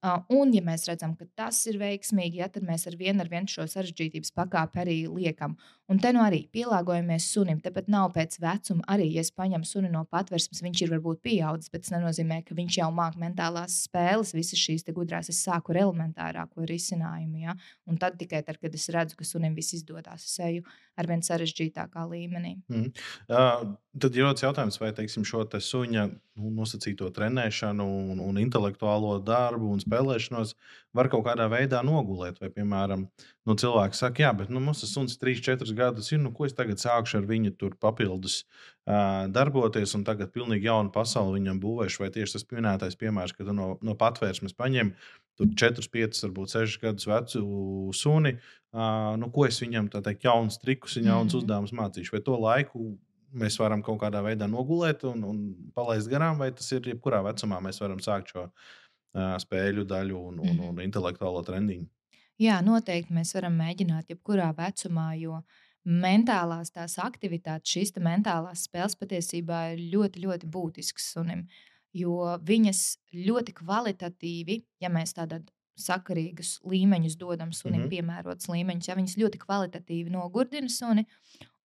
Un, 0.00 0.54
ja 0.56 0.62
mēs 0.64 0.86
redzam, 0.88 1.12
ka 1.18 1.26
tas 1.36 1.58
ir 1.68 1.76
veiksmīgi, 1.80 2.40
ja, 2.40 2.48
tad 2.48 2.64
mēs 2.64 2.86
ar 2.88 2.96
vienu 2.96 3.20
ar 3.20 3.28
vienu 3.28 3.52
šo 3.52 3.66
sarežģītības 3.68 4.32
pakāpi 4.32 4.80
arī 4.80 4.96
liekam. 5.12 5.58
Un 5.92 5.98
te 6.00 6.12
nu 6.14 6.22
arī 6.24 6.44
pielāgojamies 6.54 7.26
sunim. 7.34 7.58
Tāpat 7.60 7.90
nav 7.90 8.12
pēc 8.14 8.38
vecuma. 8.40 8.84
Arī, 8.94 9.10
ja 9.12 9.24
es 9.24 9.32
paņemu 9.34 9.66
suni 9.68 9.90
no 9.92 10.06
patvērsmes, 10.08 10.62
viņš 10.64 10.84
ir 10.86 10.92
varbūt 10.94 11.20
pieaudzis, 11.26 11.72
bet 11.74 11.84
tas 11.84 11.92
nenozīmē, 11.96 12.40
ka 12.46 12.56
viņš 12.56 12.78
jau 12.78 12.88
māca 12.94 13.20
mentālās 13.20 13.76
spēles, 13.88 14.32
visas 14.36 14.62
šīs 14.62 14.86
gudrās. 14.94 15.28
Es 15.28 15.42
sāku 15.44 15.74
ar 15.74 15.82
elementārāko 15.82 16.64
risinājumu. 16.70 17.42
Ja? 17.42 17.56
Un 17.90 18.00
tad 18.00 18.16
tikai 18.22 18.40
tad, 18.46 18.60
kad 18.62 18.74
es 18.78 18.88
redzu, 18.94 19.18
ka 19.18 19.26
sunim 19.26 19.58
viss 19.58 19.74
izdodas, 19.76 20.24
es 20.24 20.38
eju 20.46 20.64
ar 21.00 21.08
vien 21.10 21.22
sarežģītākā 21.26 22.06
līmenī. 22.08 22.56
Mhm. 22.70 22.90
Uh, 23.28 23.74
tad 23.98 24.16
ir 24.16 24.26
rodas 24.28 24.44
jautājums, 24.44 24.78
vai 24.80 24.92
teiksim, 24.96 25.26
šo 25.26 25.42
te 25.50 25.60
suņa 25.64 26.06
nu, 26.40 26.50
nosacīto 26.54 27.10
trenēšanu, 27.14 27.86
un, 28.12 28.22
un 28.24 28.40
intelektuālo 28.40 29.16
darbu 29.24 29.72
un 29.74 29.82
spēlēšanos 29.90 30.54
var 30.94 31.08
kaut 31.10 31.24
kādā 31.26 31.48
veidā 31.50 31.82
nogulēt. 31.86 32.38
Vai, 32.40 32.50
piemēram, 32.54 33.06
nu, 33.46 33.56
cilvēks 33.58 34.00
saka, 34.04 34.22
jā, 34.22 34.32
bet 34.38 34.50
nu, 34.50 34.62
mums 34.62 34.80
tas 34.84 34.94
suns 34.94 35.18
3, 35.18 35.42
4 35.42 35.74
gadus 35.76 36.12
ir, 36.12 36.20
nu, 36.22 36.32
ko 36.32 36.46
es 36.46 36.54
tagad 36.54 36.78
sākšu 36.80 37.20
ar 37.20 37.26
viņu 37.28 37.56
tur 37.58 37.74
papildus 37.80 38.44
uh, 38.86 39.26
darboties, 39.30 39.94
un 39.98 40.04
tagad 40.06 40.32
pilnīgi 40.34 40.70
jaunu 40.70 40.92
pasauli 40.94 41.40
viņam 41.40 41.60
būvēšu. 41.62 42.04
Vai 42.04 42.10
tieši 42.14 42.38
tas 42.38 42.46
minētais 42.54 42.96
piemērs, 43.00 43.34
ka 43.36 43.44
tu 43.44 43.52
no, 43.56 43.74
no 43.82 43.96
patvērsmes 43.98 44.54
paņem 44.58 44.94
tur 45.40 45.52
4, 45.56 45.86
5, 45.90 46.24
varbūt 46.26 46.54
6 46.54 46.80
gadus 46.82 47.06
vecu 47.10 47.44
suni, 47.96 48.36
uh, 48.74 49.14
nu, 49.20 49.30
ko 49.34 49.46
es 49.48 49.60
viņam 49.62 49.90
tā 49.92 50.02
teikt, 50.04 50.26
jaunus 50.28 50.60
trikus, 50.62 50.98
jaunus 51.00 51.34
Mhm. 51.34 51.38
uzdevumus 51.42 51.72
mācīšu. 51.72 52.12
Vai 52.12 52.20
to 52.26 52.36
laiku 52.38 52.90
mēs 53.30 53.60
varam 53.60 53.82
kaut 53.86 54.00
kādā 54.02 54.20
veidā 54.26 54.48
nogulēt 54.50 55.04
un, 55.06 55.22
un 55.22 55.36
palaist 55.76 56.10
garām, 56.10 56.36
vai 56.38 56.50
tas 56.50 56.66
ir 56.74 56.80
jebkurā 56.90 57.20
vecumā 57.22 57.60
mēs 57.62 57.78
varam 57.80 58.00
sākt 58.02 58.32
šo 58.34 58.48
spēļu 59.14 59.84
daļu 59.84 60.16
un, 60.28 60.38
un, 60.40 60.56
Mhm. 60.56 60.68
un 60.68 60.76
intelektuālo 60.84 61.42
trendiņu. 61.46 61.88
Jā, 62.40 62.60
noteikti 62.64 63.12
mēs 63.12 63.34
varam 63.34 63.56
mēģināt 63.58 64.08
jebkurā 64.08 64.54
vecumā, 64.56 65.18
jo 65.20 65.42
mentālās 65.86 66.70
tās 66.72 66.96
aktivitātes, 66.98 67.68
šīs 67.74 67.92
te 67.92 68.00
mentālās 68.00 68.66
spēles 68.68 68.96
patiesībā 68.96 69.72
ir 69.74 69.78
ļoti, 69.92 70.20
ļoti 70.24 70.46
būtiskas 70.50 71.12
sunim. 71.14 71.46
Jo 71.92 72.38
viņas 72.38 72.96
ļoti 73.14 73.52
kvalitatīvi, 73.54 74.64
ja 74.80 74.88
mēs 74.88 75.12
tādā 75.16 75.42
sakarīgus 75.80 76.60
līmeņus 76.64 77.16
dodam 77.16 77.52
sunim, 77.52 77.86
Mhm. 77.86 77.90
piemērotus 77.90 78.46
līmeņus, 78.48 78.88
ja 78.88 78.94
viņas 78.94 79.16
ļoti 79.16 79.38
kvalitatīvi 79.38 80.10
nogurdina 80.10 80.68
suni. 80.68 81.06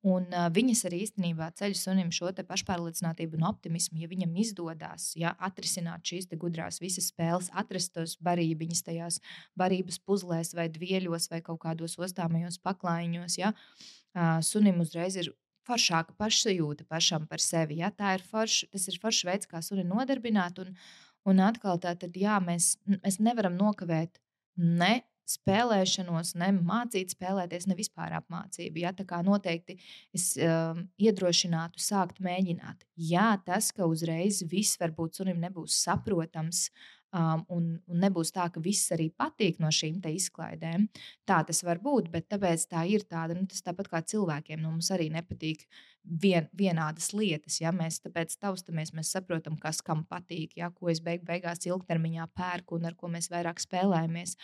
Un 0.06 0.28
uh, 0.30 0.46
viņas 0.54 0.84
arī 0.86 1.00
īstenībā 1.02 1.48
ceļ 1.58 1.74
sunim 1.80 2.12
šo 2.14 2.30
pašpārliecinātību 2.46 3.40
un 3.40 3.48
optimismu. 3.50 3.98
Ja 4.04 4.10
viņam 4.12 4.36
izdodas 4.38 5.08
ja, 5.18 5.32
atrisināt 5.42 6.06
šīs 6.06 6.30
gudrās 6.38 6.78
visas 6.84 7.10
spēles, 7.10 7.50
atrast 7.58 7.96
tos 7.96 8.14
barībiņus 8.22 8.84
tajās 8.86 9.18
barības 9.58 9.98
puzlēs, 10.06 10.54
vai 10.54 10.68
dvieļos, 10.70 11.30
vai 11.32 11.42
kaut 11.46 11.64
kādos 11.64 11.98
ostāmajos 11.98 12.60
paklājiņos, 12.62 13.40
ja, 13.42 13.56
uh, 13.56 14.38
sunim 14.46 14.84
uzreiz 14.86 15.18
ir 15.18 15.32
foršāka 15.66 16.14
pašsajūta 16.20 16.86
pašam 16.86 17.26
par 17.26 17.42
sevi. 17.42 17.80
Ja? 17.82 17.90
Tā 17.90 18.14
ir 18.20 18.28
forš, 18.30 18.62
tas 18.74 18.86
ir 18.92 19.02
foršs 19.02 19.26
veids, 19.26 19.50
kā 19.50 19.64
suni 19.66 19.88
nodarbināt. 19.88 20.62
Un, 20.62 20.78
un 21.26 21.42
atkal 21.48 21.82
tā 21.82 21.96
tad, 21.98 22.14
jā, 22.14 22.38
mēs, 22.46 22.76
mēs 22.86 23.18
nevaram 23.24 23.58
nokavēt 23.58 24.22
ne 24.62 25.00
spēlēšanos, 25.30 26.36
ne 26.40 26.52
mācīt 26.56 27.16
spēlēties, 27.16 27.68
ne 27.70 27.78
vispār 27.78 28.16
apmācību. 28.20 28.84
Ja? 28.84 28.94
Tā 28.96 29.08
kā 29.10 29.22
noteikti 29.26 29.78
es 30.16 30.34
um, 30.42 30.86
iedrošinātu 31.02 31.82
sākt 31.82 32.22
mēģināt. 32.26 32.86
Jā, 32.96 33.34
tas, 33.46 33.72
ka 33.76 33.90
uzreiz 33.90 34.44
viss 34.52 34.80
varbūt 34.82 35.22
sunim 35.22 35.42
nebūs 35.44 35.82
saprotams. 35.86 36.70
Um, 37.16 37.46
un, 37.54 37.68
un 37.88 38.02
nebūs 38.04 38.34
tā, 38.36 38.50
ka 38.52 38.60
viss 38.60 38.92
arī 38.92 39.06
patīk 39.16 39.62
no 39.64 39.70
šīm 39.72 40.02
izklaidēm. 40.10 40.90
Tā 41.24 41.38
tas 41.48 41.62
var 41.64 41.80
būt, 41.80 42.10
bet 42.12 42.26
tāpēc 42.34 42.66
tā 42.68 42.82
ir 42.92 43.06
tāda, 43.08 43.38
nu, 43.38 43.46
tas 43.48 43.64
tāpat 43.64 43.88
kā 43.88 44.02
cilvēkiem. 44.04 44.60
Nu, 44.60 44.74
mums 44.74 44.90
arī 44.92 45.08
nepatīk 45.14 45.64
vien, 46.04 46.50
vienādas 46.52 47.14
lietas. 47.16 47.62
Ja? 47.62 47.72
Mēs 47.72 48.02
tāpēc 48.04 48.36
taustamies, 48.42 48.92
mēs 48.98 49.14
saprotam, 49.16 49.56
kas 49.62 49.80
kam 49.86 50.04
patīk, 50.10 50.58
ja? 50.60 50.68
ko 50.76 50.92
es 50.92 51.00
beig, 51.00 51.24
beigās 51.24 51.64
ilgtermiņā 51.70 52.28
pērku 52.36 52.82
un 52.82 52.92
ar 52.92 53.00
ko 53.00 53.08
mēs 53.14 53.32
vairāk 53.32 53.64
spēlējamies. 53.64 54.36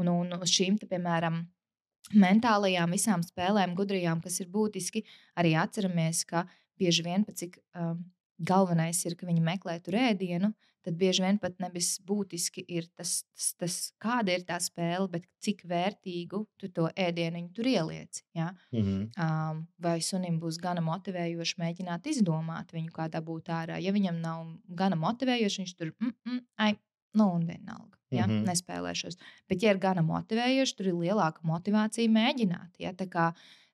Un, 0.00 0.12
un 0.12 0.38
uz 0.40 0.52
šīm, 0.52 0.78
te, 0.80 0.88
piemēram, 0.90 1.42
mentālajām 2.16 2.96
visām 2.96 3.24
spēlēm, 3.26 3.76
gudrajām, 3.78 4.22
kas 4.24 4.40
ir 4.42 4.48
būtiski, 4.52 5.04
arī 5.38 5.54
atceramies, 5.60 6.24
ka 6.28 6.46
bieži 6.80 7.04
vien 7.06 7.26
pat 7.26 7.38
cik 7.42 7.60
um, 7.76 8.00
galvenais 8.40 9.04
ir, 9.04 9.16
ka 9.18 9.28
viņi 9.28 9.44
meklē 9.44 9.76
tur 9.84 9.98
ēdienu, 10.00 10.52
tad 10.80 10.96
bieži 10.96 11.24
vien 11.24 11.38
pat 11.40 11.58
nevis 11.60 11.90
būtiski 12.08 12.64
ir 12.72 12.86
tas, 12.96 13.20
tas, 13.36 13.50
tas 13.60 13.74
kāda 14.00 14.32
ir 14.32 14.46
tā 14.48 14.56
spēle, 14.62 15.10
bet 15.12 15.26
cik 15.44 15.66
vērtīgu 15.68 16.40
tu 16.60 16.70
to 16.72 16.88
ēdienu 16.96 17.42
tur 17.56 17.68
ieliec. 17.68 18.22
Ja? 18.36 18.50
Mhm. 18.72 19.10
Um, 19.20 19.64
vai 19.78 19.98
sunim 20.04 20.40
būs 20.40 20.60
gana 20.62 20.82
motivējoši 20.84 21.60
mēģināt 21.60 22.08
izdomāt 22.14 22.72
viņu, 22.72 22.94
kā 22.96 23.10
dabūt 23.12 23.52
ārā. 23.52 23.80
Ja 23.82 23.92
viņam 23.92 24.22
nav 24.24 24.46
gana 24.76 24.96
motivējoši, 25.00 25.64
viņš 25.64 25.76
tur 25.76 25.92
mm, 25.92 26.16
mm, 26.24 26.40
ai, 26.64 26.72
nu 27.18 27.30
un 27.34 27.46
vienalga. 27.46 27.96
Ja? 28.10 28.26
Mm. 28.26 28.32
-hmm. 28.32 28.50
Nespēlēšos. 28.50 29.18
Bet, 29.48 29.62
ja 29.62 29.70
ir 29.70 29.78
gana 29.78 30.02
motivējoši, 30.02 30.76
tur 30.76 30.86
ir 30.90 30.98
lielāka 30.98 31.40
motivācija 31.46 32.10
mēģināt. 32.10 32.78
Ja? 32.78 32.92
Tā 32.92 33.06
kā 33.06 33.30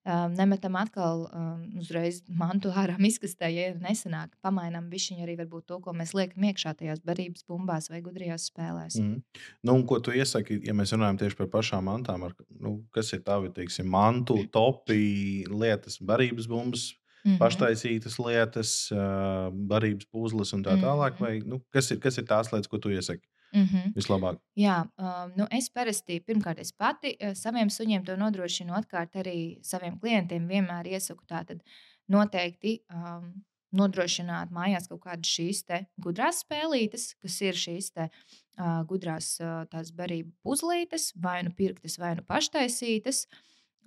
um, 0.06 0.34
nemetam 0.34 0.76
atkal 0.76 1.24
um, 1.26 1.62
uzreiz 1.80 2.22
mantu 2.28 2.68
ārā 2.68 2.96
izkastē, 3.08 3.48
ja 3.52 3.70
nesanāk. 3.80 4.36
Pamainām 4.44 4.90
višķiņu 4.90 5.24
arī 5.24 5.36
varbūt 5.40 5.66
to, 5.66 5.80
ko 5.80 5.94
mēs 5.96 6.14
liekam 6.14 6.44
iekšā 6.50 6.74
tajās 6.74 7.00
barības 7.06 7.46
bumbās 7.48 7.90
vai 7.90 8.02
gudrajās 8.04 8.50
spēlēs. 8.52 9.00
Mhm. 9.00 9.22
Nu, 9.62 9.74
un 9.74 9.86
ko 9.86 10.00
tu 10.00 10.10
iesaki, 10.10 10.60
ja 10.66 10.74
mēs 10.74 10.92
runājam 10.92 11.18
tieši 11.18 11.36
par 11.36 11.50
pašām 11.56 11.88
mantām? 11.90 12.28
Ar, 12.28 12.36
nu, 12.60 12.84
kas 12.90 13.12
ir 13.12 13.24
tavi 13.26 13.50
teiksim, 13.50 13.88
mantu, 13.88 14.38
topi, 14.52 15.46
lietas, 15.48 15.98
barības 15.98 16.46
bumbas, 16.46 16.92
Mhm. 17.26 17.38
paštaisītas 17.42 18.18
lietas, 18.22 18.74
ā, 18.94 19.50
barības 19.52 20.06
puzles 20.12 20.52
un 20.54 20.62
tā 20.64 20.76
tālāk? 20.78 21.18
Mhm. 21.18 21.24
Vai, 21.24 21.40
nu, 21.44 21.60
kas, 21.74 21.90
ir, 21.90 21.98
kas 21.98 22.18
ir 22.18 22.24
tās 22.24 22.52
lietas, 22.52 22.68
ko 22.70 22.78
tu 22.78 22.88
iesaki 22.94 23.26
Mhm. 23.54 23.92
vislabāk? 23.96 24.38
Jā, 24.58 24.88
um, 24.98 25.32
nu 25.36 25.46
es 25.50 25.68
parasti 25.70 26.20
pirmkārt 26.20 26.58
es 26.60 26.72
pati 26.72 27.16
uh, 27.20 27.34
saviem 27.34 27.68
suņiem 27.68 28.04
to 28.06 28.16
nodrošinu, 28.16 28.74
otrkārt 28.78 29.16
arī 29.16 29.58
saviem 29.62 29.98
klientiem 29.98 30.46
vienmēr 30.48 30.86
iesaku 30.86 31.24
tātad 31.26 31.62
noteikti 32.08 32.80
um, 32.92 33.32
nodrošināt 33.76 34.52
mājās 34.54 34.88
kaut 34.88 35.02
kādas 35.04 35.26
šīs 35.28 35.64
gudrās 36.00 36.44
spēlītes, 36.44 37.14
kas 37.22 37.40
ir 37.42 37.54
šīs 37.54 37.90
te 37.92 38.08
uh, 38.08 38.84
gudrās 38.88 39.36
uh, 39.42 39.64
tās 39.70 39.90
barību 39.92 40.32
puzlītes, 40.46 41.12
vai 41.16 41.42
nu 41.42 41.50
pirktas, 41.50 41.98
vai 41.98 42.14
nu 42.16 42.22
paštaisītas. 42.22 43.26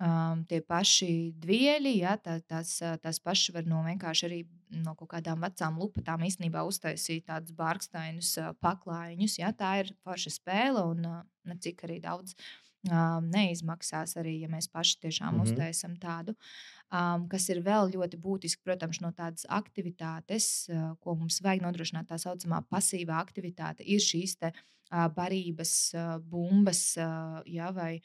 Um, 0.00 0.46
tie 0.48 0.62
paši 0.64 1.34
dvieļi, 1.42 1.90
ja, 2.00 2.14
tā, 2.16 2.38
tās, 2.48 2.78
tās 3.02 3.18
pašas 3.20 3.52
var 3.52 3.66
no 3.68 3.82
vienkārši 3.84 4.24
arī 4.30 4.38
no 4.80 4.94
kaut 4.96 5.10
kādām 5.12 5.42
vecām 5.44 5.76
lupatām 5.76 6.22
īstenībā 6.24 6.62
uztaisīt 6.64 7.26
tādus 7.28 7.52
bārkstainus 7.58 8.30
paklājiņus. 8.64 9.34
Ja, 9.42 9.50
tā 9.52 9.74
ir 9.82 9.90
forša 10.06 10.32
spēle 10.38 10.86
un 10.94 11.04
ā, 11.04 11.14
necik 11.52 11.84
arī 11.84 11.98
daudz 12.00 12.32
um, 12.88 13.28
neizmaksās 13.34 14.16
arī, 14.22 14.38
ja 14.40 14.48
mēs 14.48 14.70
paši 14.72 14.96
tiešām 15.04 15.34
Mhm. 15.36 15.44
uztaisam 15.44 15.98
tādu. 16.00 16.32
Um, 16.90 17.28
kas 17.28 17.50
ir 17.52 17.60
vēl 17.62 17.92
ļoti 17.92 18.16
būtiski, 18.24 18.64
protams, 18.64 19.02
no 19.04 19.12
tādas 19.12 19.44
aktivitātes, 19.52 20.48
ā, 20.72 20.96
ko 21.04 21.14
mums 21.14 21.42
vajag 21.44 21.60
nodrošināt, 21.62 22.08
tā 22.08 22.16
saucamā 22.18 22.64
pasīvā 22.72 23.20
aktivitāte, 23.20 23.84
ir 23.84 24.00
šīs 24.00 24.38
te, 24.40 24.52
ā, 24.90 25.06
barības 25.14 25.74
ā, 25.94 26.06
bumbas, 26.24 26.96
ā, 26.96 27.42
ja, 27.46 27.68
vai 27.70 28.00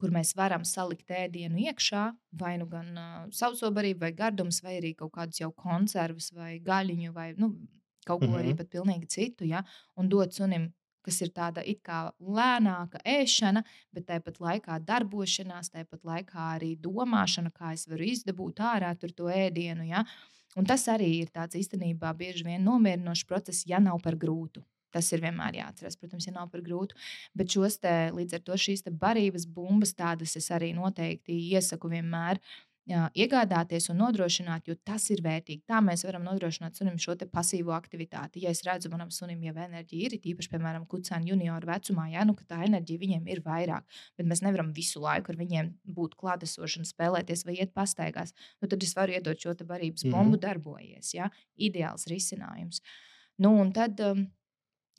kur 0.00 0.12
mēs 0.14 0.32
varam 0.36 0.64
salikt 0.64 1.12
ēdienu 1.12 1.60
iekšā, 1.68 2.04
vai 2.40 2.56
nu 2.60 2.66
gan 2.70 2.90
uh, 2.96 3.28
sauso 3.36 3.70
barību, 3.74 4.00
vai 4.06 4.12
gardumus, 4.16 4.62
vai 4.64 4.78
arī 4.80 4.94
kaut 4.98 5.12
kādus 5.18 5.42
jau 5.42 5.50
konservus, 5.52 6.30
vai 6.36 6.58
gaļiņu, 6.64 7.12
vai 7.16 7.32
nu, 7.38 7.52
kaut 8.06 8.20
ko 8.20 8.26
mm 8.26 8.32
-hmm. 8.32 8.40
arī 8.40 8.48
Mhm. 8.48 8.56
pat 8.56 8.70
pilnīgi 8.70 9.06
citu, 9.06 9.44
ja, 9.44 9.64
un 9.96 10.08
dot 10.08 10.34
sunim. 10.34 10.72
Kas 11.02 11.20
ir 11.22 11.28
tāda 11.28 11.62
it 11.66 11.82
kā 11.82 12.12
lēnāka 12.20 12.98
ēšana, 13.04 13.62
bet 13.92 14.06
tāpat 14.06 14.36
laikā 14.38 14.78
darbošanās, 14.84 15.70
tāpat 15.70 16.02
laikā 16.04 16.40
arī 16.56 16.76
domāšana, 16.76 17.50
kā 17.50 17.72
es 17.72 17.86
varu 17.88 18.04
izdabūt 18.04 18.60
ārā 18.60 18.98
tur 19.00 19.10
to 19.10 19.24
ēdienu. 19.24 19.86
Ja? 19.88 20.04
Un 20.56 20.66
tas 20.66 20.86
arī 20.88 21.22
ir 21.22 21.30
tāds 21.30 21.54
īstenībā 21.54 22.12
bieži 22.16 22.44
vien 22.44 22.64
nomierinošs 22.64 23.24
process, 23.24 23.66
ja 23.66 23.78
nav 23.78 24.02
par 24.02 24.14
grūtu. 24.14 24.62
Tas 24.90 25.12
ir 25.12 25.22
vienmēr 25.24 25.60
jāatcerās, 25.60 25.98
protams, 26.00 26.26
ja 26.26 26.32
nav 26.36 26.50
par 26.50 26.64
grūtu. 26.66 26.96
Bet 27.34 27.52
šos 27.54 27.78
te, 27.82 27.94
līdz 28.16 28.34
ar 28.38 28.46
to 28.46 28.58
šīs 28.58 28.86
barības 28.90 29.46
bumbas, 29.46 29.94
tādas 29.94 30.36
es 30.36 30.50
arī 30.50 30.72
noteikti 30.76 31.36
iesaku 31.54 31.88
vienmēr 31.92 32.40
iegādāties 32.90 33.88
un 33.92 34.00
nodrošināt, 34.00 34.66
jo 34.66 34.74
tas 34.84 35.04
ir 35.10 35.20
vērtīgi. 35.22 35.62
Tā 35.68 35.78
mēs 35.84 36.02
varam 36.06 36.24
nodrošināt 36.26 36.76
sunim 36.76 36.96
šo 36.98 37.14
pasīvo 37.30 37.72
aktivitāti. 37.76 38.42
Ja 38.42 38.50
es 38.50 38.62
redzu, 38.66 38.90
manam 38.90 39.10
sunim 39.14 39.42
jau 39.44 39.54
enerģija 39.54 40.08
ir, 40.08 40.16
īpaši, 40.18 40.50
piemēram, 40.50 40.86
kucēna 40.90 41.28
junioru 41.28 41.66
vecumā, 41.70 42.08
ja 42.10 42.24
nu, 42.24 42.34
ka 42.34 42.44
tā 42.48 42.64
enerģija 42.66 42.98
viņiem 42.98 43.28
ir 43.30 43.42
vairāk, 43.44 43.84
bet 44.18 44.26
mēs 44.26 44.42
nevaram 44.42 44.72
visu 44.74 45.00
laiku 45.00 45.30
ar 45.32 45.38
viņiem 45.38 45.70
būt 45.86 46.16
klātesoši 46.18 46.82
un 46.82 46.88
spēlēties 46.88 47.46
vai 47.46 47.60
iet 47.60 47.74
pastaigās. 47.76 48.34
Nu, 48.60 48.68
tad 48.68 48.82
es 48.82 48.96
varu 48.96 49.12
iedot 49.12 49.38
šo 49.38 49.54
barības 49.60 50.04
Mhm. 50.04 50.10
bumbu, 50.10 50.36
darbojies. 50.40 51.14
Ja? 51.14 51.30
Ideāls 51.58 52.06
risinājums. 52.08 52.80
Nu, 53.38 53.54
un 53.60 53.72
tad, 53.72 54.00
um, 54.00 54.26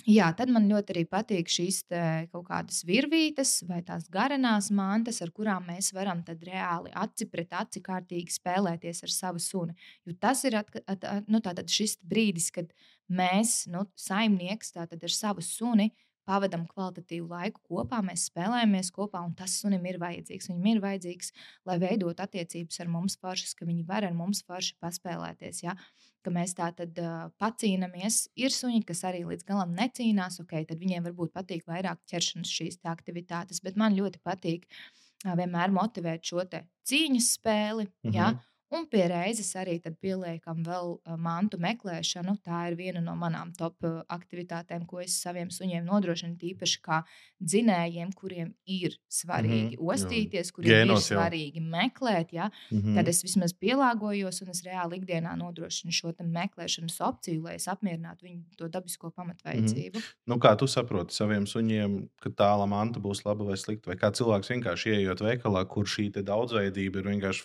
Jā, 0.09 0.31
tad 0.33 0.49
man 0.49 0.65
ļoti 0.65 0.95
arī 0.95 1.01
patīk 1.05 1.49
šīs 1.51 1.83
te 1.91 1.99
kaut 2.31 2.47
kādas 2.47 2.79
virvītes 2.89 3.59
vai 3.69 3.83
tās 3.85 4.07
garenās 4.09 4.71
mantas, 4.73 5.19
ar 5.21 5.29
kurām 5.29 5.67
mēs 5.69 5.91
varam 5.93 6.23
reāli 6.25 6.89
aci 6.97 7.27
pret 7.29 7.53
aci 7.53 7.83
kārtīgi 7.85 8.33
spēlēties 8.33 9.03
ar 9.05 9.13
savu 9.13 9.39
suni. 9.39 9.75
Jo 10.05 10.15
tas 10.19 10.41
ir 10.49 10.57
atka, 10.57 10.81
at, 10.87 11.05
at, 11.05 11.29
nu, 11.29 11.39
šis 11.67 11.99
brīdis, 12.01 12.49
kad 12.51 12.73
mēs, 13.09 13.67
nu, 13.69 13.85
saimnieks, 13.95 14.73
tātad 14.73 15.03
ar 15.03 15.13
savu 15.13 15.45
suni 15.45 15.91
pavadām 16.27 16.67
kvalitatīvu 16.69 17.29
laiku 17.31 17.61
kopā, 17.67 18.01
mēs 18.05 18.27
spēlējamies 18.29 18.91
kopā, 18.95 19.21
un 19.25 19.33
tas 19.37 19.55
sunim 19.61 19.85
ir 19.89 19.99
vajadzīgs. 20.01 20.49
Viņam 20.51 20.69
ir 20.71 20.81
vajadzīgs, 20.83 21.33
lai 21.69 21.77
veidot 21.81 22.21
attiecības 22.23 22.81
ar 22.83 22.91
mums 22.93 23.17
foršas, 23.21 23.55
ka 23.57 23.67
viņi 23.69 23.85
var 23.89 24.07
ar 24.07 24.15
mums 24.17 24.43
forši 24.47 24.77
paspēlēties. 24.83 25.63
Ja? 25.65 25.75
Ka 26.21 26.33
mēs 26.33 26.53
tā 26.57 26.69
tad 26.77 26.97
uh, 27.01 27.29
pacīnāmies. 27.41 28.23
Ir 28.37 28.53
suņi, 28.53 28.83
kas 28.87 29.03
arī 29.09 29.23
līdz 29.25 29.47
galam 29.47 29.73
necīnās, 29.77 30.39
ok, 30.43 30.59
tad 30.69 30.81
viņiem 30.81 31.07
varbūt 31.09 31.33
patīk 31.33 31.65
vairāk 31.69 32.03
ķeršanas 32.11 32.51
šīs 32.59 32.81
te 32.81 32.91
aktivitātes, 32.91 33.63
bet 33.65 33.79
man 33.81 33.97
ļoti 33.97 34.21
patīk 34.21 34.67
uh, 34.69 35.33
vienmēr 35.39 35.73
motivēt 35.73 36.25
šo 36.27 36.45
cīņas 36.45 37.33
spēli. 37.37 37.89
Mm 37.89 38.09
-hmm. 38.09 38.15
ja? 38.15 38.33
Mhm. 38.71 38.79
Un 38.79 38.87
pie 38.87 39.03
reizes 39.11 39.51
arī 39.59 39.79
pieliekam 39.99 40.63
vēl 40.63 40.93
uh, 40.95 41.15
mantu 41.19 41.57
meklēšanu. 41.59 42.37
Tā 42.43 42.69
ir 42.71 42.77
viena 42.79 43.01
no 43.03 43.15
manām 43.19 43.51
top 43.57 43.75
uh, 43.83 44.01
aktivitātēm, 44.07 44.85
ko 44.87 45.01
es 45.03 45.17
saviem 45.21 45.51
suņiem 45.51 45.83
nodrošinu. 45.85 46.37
Tīpaši 46.39 46.79
kā 46.81 47.01
dzinējiem, 47.41 48.13
kuriem 48.15 48.53
ir 48.65 48.95
svarīgi 49.11 49.75
mm 49.75 49.81
-hmm, 49.81 49.91
ostīties, 49.93 50.51
kuriem 50.55 50.71
Gēnos 50.71 51.09
ir 51.09 51.17
svarīgi 51.17 51.59
jau. 51.59 51.67
meklēt. 51.75 52.33
Ja? 52.33 52.49
Mm 52.71 52.77
-hmm. 52.77 52.95
Tad 52.95 53.07
es 53.07 53.23
vismaz 53.23 53.53
pielāgojos 53.53 54.41
un 54.41 54.49
es 54.49 54.63
reāli 54.63 55.01
ikdienā 55.01 55.35
nodrošinu 55.35 55.91
šo 55.91 56.13
meklēšanas 56.21 57.01
opciju, 57.01 57.43
lai 57.43 57.55
es 57.55 57.67
apmierinātu 57.67 58.25
viņu 58.25 58.43
to 58.57 58.67
dabisko 58.67 59.11
pamatvajadzību. 59.11 59.97
Mm 59.97 60.01
-hmm. 60.01 60.15
nu, 60.25 60.35
kā 60.35 60.55
tu 60.57 60.67
saproti 60.67 61.13
saviem 61.13 61.45
suņiem, 61.45 62.07
ka 62.21 62.29
tāla 62.29 62.67
manta 62.67 62.99
būs 62.99 63.25
laba 63.25 63.43
vai 63.43 63.57
slikta? 63.57 63.89
Vai 63.89 63.97
kā 63.97 64.11
cilvēks 64.11 64.49
vienkārši 64.49 64.89
ienākot 64.89 65.21
veikalā, 65.21 65.67
kur 65.67 65.85
šī 65.85 66.11
daudzveidība 66.23 66.99
ir 66.99 67.05
vienkārši 67.05 67.43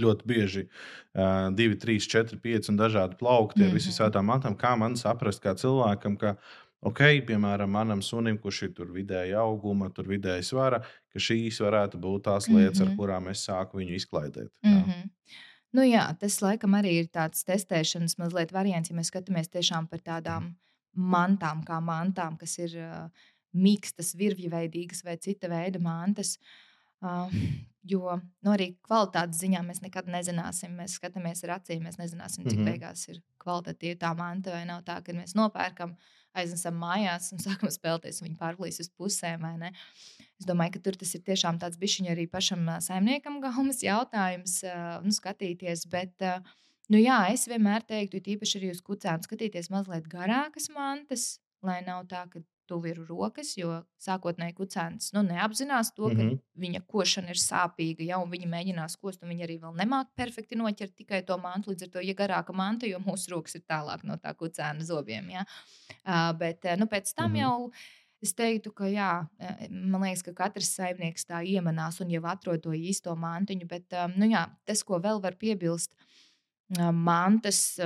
ļoti 0.00 0.28
bieži 0.28 0.66
uh, 0.66 1.50
2, 1.54 1.78
3, 1.80 2.08
4, 2.10 2.40
5 2.42 2.70
un 2.72 2.78
dažādi 2.80 3.18
plaukti 3.20 3.62
ar 3.62 3.68
mm 3.68 3.76
-hmm. 3.76 3.88
visām 3.90 4.10
tādām 4.10 4.28
mantām. 4.30 4.56
Kā 4.56 4.76
man 4.78 4.96
saprast, 4.96 5.42
kā 5.42 5.54
cilvēkam, 5.54 6.16
ka, 6.18 6.36
ok, 6.80 7.00
piemēram, 7.28 7.70
manam 7.70 8.02
sunim, 8.02 8.38
kurš 8.38 8.62
ir 8.62 8.74
tur 8.74 8.92
vidēji 8.92 9.34
auguma, 9.34 9.90
tur 9.90 10.08
vidēji 10.08 10.42
svara, 10.42 10.82
ka 11.12 11.18
šīs 11.18 11.60
varētu 11.60 12.00
būt 12.00 12.22
tās 12.22 12.48
lietas, 12.48 12.80
mm 12.80 12.84
-hmm. 12.84 12.90
ar 12.90 12.96
kurām 12.96 13.28
es 13.30 13.46
sāku 13.48 13.78
viņu 13.78 13.94
izklaidēt. 13.94 14.50
Mm 14.62 14.82
-hmm. 14.82 15.10
Nu 15.72 15.82
jā, 15.82 16.16
tas 16.18 16.40
laikam 16.42 16.74
arī 16.74 16.90
ir 17.00 17.06
tāds 17.06 17.44
testēšanas 17.44 18.18
mazliet 18.18 18.52
variants, 18.52 18.90
ja 18.90 18.96
mēs 18.96 19.10
skatāmies 19.10 19.48
tiešām 19.48 19.86
par 19.86 19.98
tādām 19.98 20.54
mantām, 20.96 21.64
kā 21.64 21.80
mantām, 21.80 22.36
kas 22.38 22.58
ir 22.58 22.70
uh, 22.78 23.10
mīkstas, 23.52 24.14
virvju 24.16 24.50
vai 25.04 25.16
cita 25.16 25.48
veida 25.48 25.78
mantas. 25.78 26.38
Uh, 26.38 26.73
Jo 27.84 28.14
nu, 28.16 28.52
arī 28.54 28.70
kvalitātes 28.86 29.42
ziņā 29.42 29.60
mēs 29.66 29.82
nekad 29.84 30.06
nezināsim. 30.08 30.72
Mēs 30.78 30.96
skatāmies 30.96 31.44
ar 31.44 31.58
acīm, 31.58 31.82
mēs 31.84 31.98
nezināsim, 32.00 32.46
cik 32.46 32.56
mm 32.56 32.62
-hmm. 32.62 32.70
beigās 32.70 33.08
ir 33.12 33.20
kvalitatīva 33.42 33.98
tā 34.00 34.12
manta 34.16 34.54
vai 34.54 34.64
nav 34.64 34.86
tā, 34.88 35.02
ka 35.04 35.12
mēs 35.12 35.36
nopērkam, 35.36 35.92
aiznesam 36.32 36.78
mājās 36.80 37.30
un 37.32 37.42
sākam 37.46 37.68
spēlēties, 37.68 38.22
un 38.22 38.28
viņi 38.28 38.40
pārlīs 38.40 38.80
uz 38.80 38.88
pusēm. 38.88 39.44
Es 40.40 40.48
domāju, 40.48 40.76
ka 40.76 40.84
tur 40.86 40.96
tas 40.96 41.14
ir 41.14 41.22
tiešām 41.28 41.60
tāds 41.60 41.76
bišķiņš 41.78 42.10
arī 42.14 42.26
pašam 42.30 42.64
saimniekam 42.80 43.40
gaumas 43.44 43.82
jautājums, 43.90 44.62
nu, 45.04 45.12
skatīties. 45.12 45.84
Bet, 45.92 46.16
nu, 46.88 46.98
jā, 46.98 47.20
es 47.36 47.46
vienmēr 47.52 47.84
teiktu, 47.84 48.24
tīpaši 48.24 48.58
arī 48.62 48.72
uz 48.72 48.80
kucēm, 48.80 49.20
skatīties 49.28 49.70
mazliet 49.70 50.08
garākas 50.08 50.70
mantas, 50.72 51.38
lai 51.62 51.82
nav 51.84 52.08
tā, 52.08 52.24
ka 52.32 52.40
tuvu 52.68 52.90
ir 52.90 53.00
rokas, 53.08 53.54
jo 53.58 53.80
sākotnēji 54.00 54.54
kucēns 54.58 55.12
nu, 55.16 55.22
neapzinās 55.26 55.92
to, 55.94 56.08
ka 56.08 56.14
mm 56.14 56.28
-hmm. 56.28 56.38
viņa 56.64 56.80
košana 56.86 57.34
ir 57.34 57.40
sāpīga, 57.40 58.06
ja 58.08 58.20
viņa 58.34 58.48
mēģinās 58.50 58.96
kost, 59.00 59.22
un 59.22 59.32
viņa 59.32 59.44
arī 59.46 59.58
vēl 59.62 59.74
nemāķi 59.80 60.10
perfekti 60.16 60.58
noķert 60.60 60.94
tikai 60.96 61.22
to 61.22 61.38
mantu. 61.38 61.70
Līdz 61.70 61.82
ar 61.82 61.88
to, 61.88 62.00
ja 62.00 62.14
garāka 62.14 62.52
manta, 62.52 62.86
jo 62.86 62.98
mūsu 62.98 63.30
rokas 63.30 63.54
ir 63.54 63.62
tālāk 63.68 64.04
no 64.04 64.16
tā 64.16 64.34
kucēna 64.34 64.84
zobiem. 64.84 65.30
Ja? 65.30 65.44
Uh, 66.04 66.32
bet 66.38 66.64
nu, 66.78 66.86
pēc 66.86 67.14
tam 67.14 67.30
mm 67.30 67.36
-hmm. 67.36 67.40
jau. 67.40 67.70
Es 68.22 68.32
teiktu, 68.32 68.72
ka 68.72 68.84
jā, 68.84 69.26
man 69.70 70.02
liekas, 70.02 70.22
ka 70.22 70.32
katrs 70.32 70.70
saimnieks 70.74 71.26
tā 71.26 71.42
iemanās 71.44 72.00
un 72.00 72.10
jau 72.10 72.22
atrod 72.24 72.62
to 72.62 72.70
īsto 72.70 73.16
mantiņu. 73.16 73.66
Bet 73.68 73.92
nu, 74.16 74.26
jā, 74.26 74.46
tas, 74.64 74.82
ko 74.82 74.98
vēl 74.98 75.20
var 75.22 75.34
piebilst, 75.36 75.94
mantas 76.92 77.80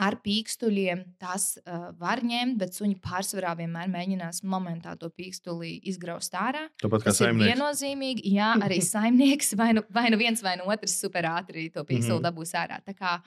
ar 0.00 0.16
pīkstuļiem 0.24 1.02
tās 1.20 1.52
uh, 1.60 1.90
var 2.00 2.22
ņemt, 2.24 2.58
bet 2.60 2.76
suņi 2.76 2.96
pārsvarā 3.04 3.52
vienmēr 3.58 3.90
mēģinās 3.92 4.42
momentā 4.48 4.96
to 5.00 5.10
pīkstuli 5.12 5.76
izgraust 5.90 6.34
ārā. 6.38 6.66
Tāpat 6.82 7.06
kā 7.06 7.14
saimnieks. 7.16 7.52
Viennozīmīgi, 7.52 8.34
jā, 8.36 8.54
arī 8.64 8.80
saimnieks 8.92 9.54
vai 9.60 9.72
nu, 9.76 9.84
vai 9.92 10.08
nu 10.12 10.20
viens 10.20 10.42
vai 10.44 10.56
nu 10.60 10.68
otrs 10.72 10.96
super 11.02 11.28
ātri 11.34 11.68
to 11.74 11.84
pīkstuli 11.84 12.18
mm 12.18 12.24
-hmm. 12.24 12.28
dabūs 12.30 12.56
ārā. 12.58 12.80
Tā 12.86 12.96
kā 12.96 13.18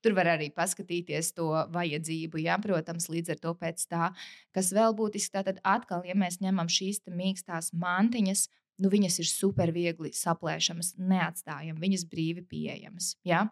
Tur 0.00 0.14
var 0.16 0.30
arī 0.32 0.48
paskatīties 0.56 1.34
to 1.36 1.50
vajadzību, 1.74 2.40
jā, 2.40 2.56
protams, 2.62 3.10
līdz 3.12 3.34
ar 3.34 3.40
to 3.42 3.52
pēc 3.60 3.84
tā, 3.90 4.08
kas 4.56 4.72
vēl 4.72 4.96
būtiski. 4.96 5.34
Tātad, 5.34 5.60
atkal, 5.60 6.06
ja 6.08 6.16
mēs 6.16 6.40
ņemam 6.40 6.70
šīs 6.72 7.02
mīkstās 7.12 7.70
mantiņas, 7.76 8.46
nu, 8.80 8.88
viņas 8.92 9.20
ir 9.20 9.28
super 9.28 9.72
viegli 9.76 10.12
saplēšamas, 10.16 10.94
neatstājam 10.96 11.76
viņas 11.80 12.06
brīvi 12.08 12.46
pieejamas. 12.48 13.12
Ja? 13.28 13.44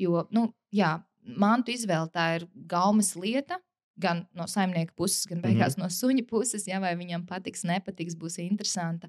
Jo, 0.00 0.26
nu, 0.34 0.48
jā, 0.74 0.96
mantu 1.22 1.72
izvēle 1.74 2.10
tā 2.12 2.26
ir 2.38 2.48
gaumas 2.68 3.14
lieta. 3.16 3.60
Gan 4.00 4.24
no 4.34 4.46
saimnieka 4.48 4.94
puses, 4.96 5.26
gan 5.28 5.42
beigās 5.42 5.76
mm 5.76 5.82
-hmm. 5.82 5.84
no 5.84 5.88
suņa 5.92 6.26
puses, 6.28 6.66
ja 6.66 6.80
vai 6.80 6.94
viņam 6.96 7.26
patiks, 7.26 7.62
nepatiks, 7.64 8.16
būs 8.16 8.38
interesanta 8.40 9.08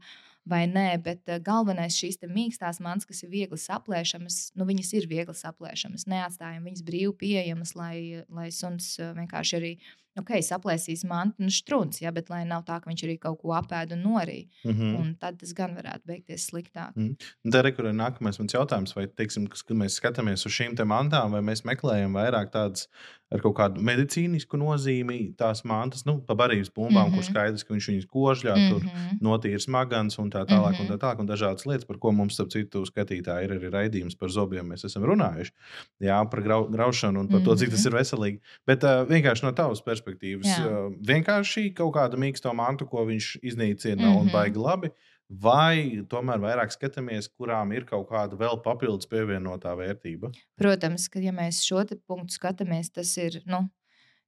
vai 0.50 0.64
nē. 0.68 0.88
Bet 1.06 1.30
uh, 1.30 1.40
galvenais 1.44 1.98
šīs 1.98 2.22
mīkstās 2.28 2.82
mans, 2.84 3.08
kas 3.10 3.24
ir 3.24 3.32
viegli 3.34 3.60
saplēšamas, 3.60 4.54
nu, 4.60 4.68
viņas 4.70 4.94
ir 5.00 5.10
viegli 5.12 5.36
saplēšamas. 5.38 6.08
Neatstājam 6.12 6.64
viņas 6.70 6.86
brīvi 6.88 7.14
pieejamas, 7.26 7.76
lai, 7.80 8.24
lai 8.30 8.50
suns 8.52 8.96
uh, 9.00 9.14
vienkārši 9.18 9.60
arī 9.60 9.76
uh, 9.78 9.92
ok, 10.20 10.34
saplēsīs 10.46 11.04
mantu 11.10 11.44
un 11.44 11.54
strūns, 11.54 12.02
ja, 12.04 12.12
bet 12.14 12.30
lai 12.32 12.44
nav 12.48 12.66
tā, 12.68 12.80
ka 12.82 12.90
viņš 12.90 13.04
arī 13.08 13.16
kaut 13.22 13.40
ko 13.42 13.54
apēda 13.58 13.98
un 13.98 14.04
norīja. 14.06 14.46
Mm 14.66 14.74
-hmm. 14.74 15.00
Un 15.00 15.16
tad 15.20 15.40
tas 15.42 15.54
gan 15.58 15.76
varētu 15.78 16.06
beigties 16.10 16.48
sliktāk. 16.50 16.94
Mm. 16.96 17.16
Tā 17.50 17.64
ir 17.64 17.72
arī 17.72 17.94
nākamais 17.98 18.40
mans 18.40 18.54
jautājums, 18.54 18.96
vai 18.96 19.08
teiksim, 19.08 19.48
kad 19.48 19.78
mēs 19.78 20.00
skatāmies 20.00 20.46
uz 20.46 20.54
šīm 20.54 20.78
mantām, 20.86 21.32
vai 21.32 21.42
mēs 21.42 21.66
meklējam 21.66 22.14
vairāk 22.14 22.52
tādas 22.52 22.88
ar 23.32 23.42
kaut 23.42 23.56
kādu 23.58 23.82
medicīnisku 23.82 24.58
nozīmi, 24.58 25.34
tās 25.38 25.64
mantas, 25.66 26.06
nu, 26.06 26.20
pa 26.22 26.36
barības 26.36 26.70
bumbām, 26.70 27.08
mm 27.08 27.10
-hmm. 27.10 27.16
kur 27.16 27.24
mhm. 27.24 27.32
skaidrs, 27.32 27.64
ka 27.64 27.74
viņš 27.74 27.88
viņus 27.90 28.06
kožļā, 28.06 28.56
mm 28.56 28.62
-hmm. 28.62 28.70
tur 28.70 28.84
mhm. 28.84 29.18
notīra 29.22 29.60
smagans 29.60 30.20
un 30.20 30.30
tā 30.34 30.42
tālāk, 30.50 30.74
mm 30.74 30.80
-hmm. 30.80 30.90
un 30.90 30.92
tā 30.92 30.98
tālāk, 31.04 31.22
un 31.22 31.30
dažādas 31.30 31.66
lietas, 31.70 31.86
par 31.88 32.00
ko 32.02 32.12
mums, 32.12 32.34
starp 32.34 32.52
citu, 32.52 32.84
skatītāji 32.90 33.48
ir 33.48 33.56
arī 33.56 33.72
raidījums 33.72 34.18
par 34.20 34.30
zobiem, 34.30 34.68
mēs 34.74 34.86
esam 34.90 35.06
runājuši. 35.10 35.54
Jā, 36.02 36.20
par 36.30 36.42
grau, 36.42 36.68
graušanu 36.70 37.20
un 37.20 37.28
par 37.28 37.40
mm 37.40 37.46
-hmm. 37.46 37.46
to, 37.46 37.56
cik 37.56 37.70
tas 37.70 37.86
mhm. 37.86 37.88
ir 37.88 38.00
veselīgi. 38.00 38.40
Bet 38.68 38.84
uh, 38.84 39.06
vienkārši 39.10 39.44
no 39.44 39.52
tavas 39.52 39.82
perspektīvas. 39.82 40.48
Jā. 40.48 40.92
Vienkārši 41.14 41.74
kaut 41.74 41.94
kāda 41.96 42.18
mīksta 42.18 42.54
mantu, 42.54 42.86
ko 42.86 43.06
viņš 43.06 43.38
iznīcina 43.44 44.02
mm 44.02 44.10
-hmm. 44.10 44.20
un 44.20 44.26
mhm. 44.26 44.34
baigi 44.34 44.60
labi. 44.60 44.90
Vai 45.30 46.04
tomēr 46.10 46.40
vairāk 46.40 46.72
skatāmies, 46.72 47.30
kurām 47.30 47.72
ir 47.74 47.86
kaut 47.86 48.10
kāda 48.10 48.38
vēl 48.38 48.62
papildus 48.62 49.08
pievienotā 49.08 49.74
vērtība? 49.76 50.30
Protams, 50.60 51.08
ka 51.10 51.20
ja 51.20 51.32
mēs 51.32 51.64
šo 51.66 51.86
punktu 52.08 52.34
skatāmies, 52.34 52.92
tas 52.92 53.18
ir 53.18 53.42
nu, 53.46 53.70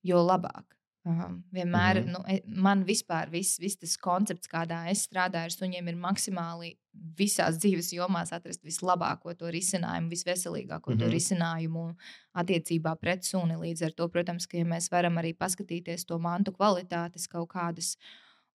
jo 0.04 0.18
labāk. 0.18 0.75
Um, 1.06 1.44
vienmēr 1.54 2.00
mm 2.00 2.08
-hmm. 2.08 2.12
nu, 2.12 2.20
e, 2.28 2.42
man 2.48 2.84
vispār 2.84 3.30
viss, 3.30 3.60
viss 3.60 3.78
tas 3.78 3.98
koncepts, 3.98 4.50
kādā 4.50 4.90
es 4.90 5.04
strādāju 5.06 5.44
ar 5.46 5.54
suņiem, 5.54 5.88
ir 5.88 5.96
maksimāli 5.96 6.78
visās 7.20 7.60
dzīves 7.62 7.92
jomās 7.94 8.34
atrast 8.34 8.64
vislabāko 8.66 9.36
to 9.38 9.46
risinājumu, 9.46 10.10
visveselīgāko 10.10 10.90
mm 10.90 10.96
-hmm. 10.96 11.00
to 11.00 11.06
mhm. 11.06 11.14
risinājumu 11.14 11.96
attiecībā 12.34 12.96
pret 12.96 13.24
suni. 13.24 13.54
Līdz 13.54 13.86
ar 13.86 13.92
to, 13.92 14.08
protams, 14.10 14.48
ka 14.48 14.58
ja 14.58 14.66
mēs 14.66 14.92
varam 14.92 15.18
arī 15.18 15.34
paskatīties 15.34 16.06
to 16.06 16.20
mantu 16.20 16.52
kvalitātes 16.52 17.28
kaut 17.28 17.50
kādas 17.50 17.98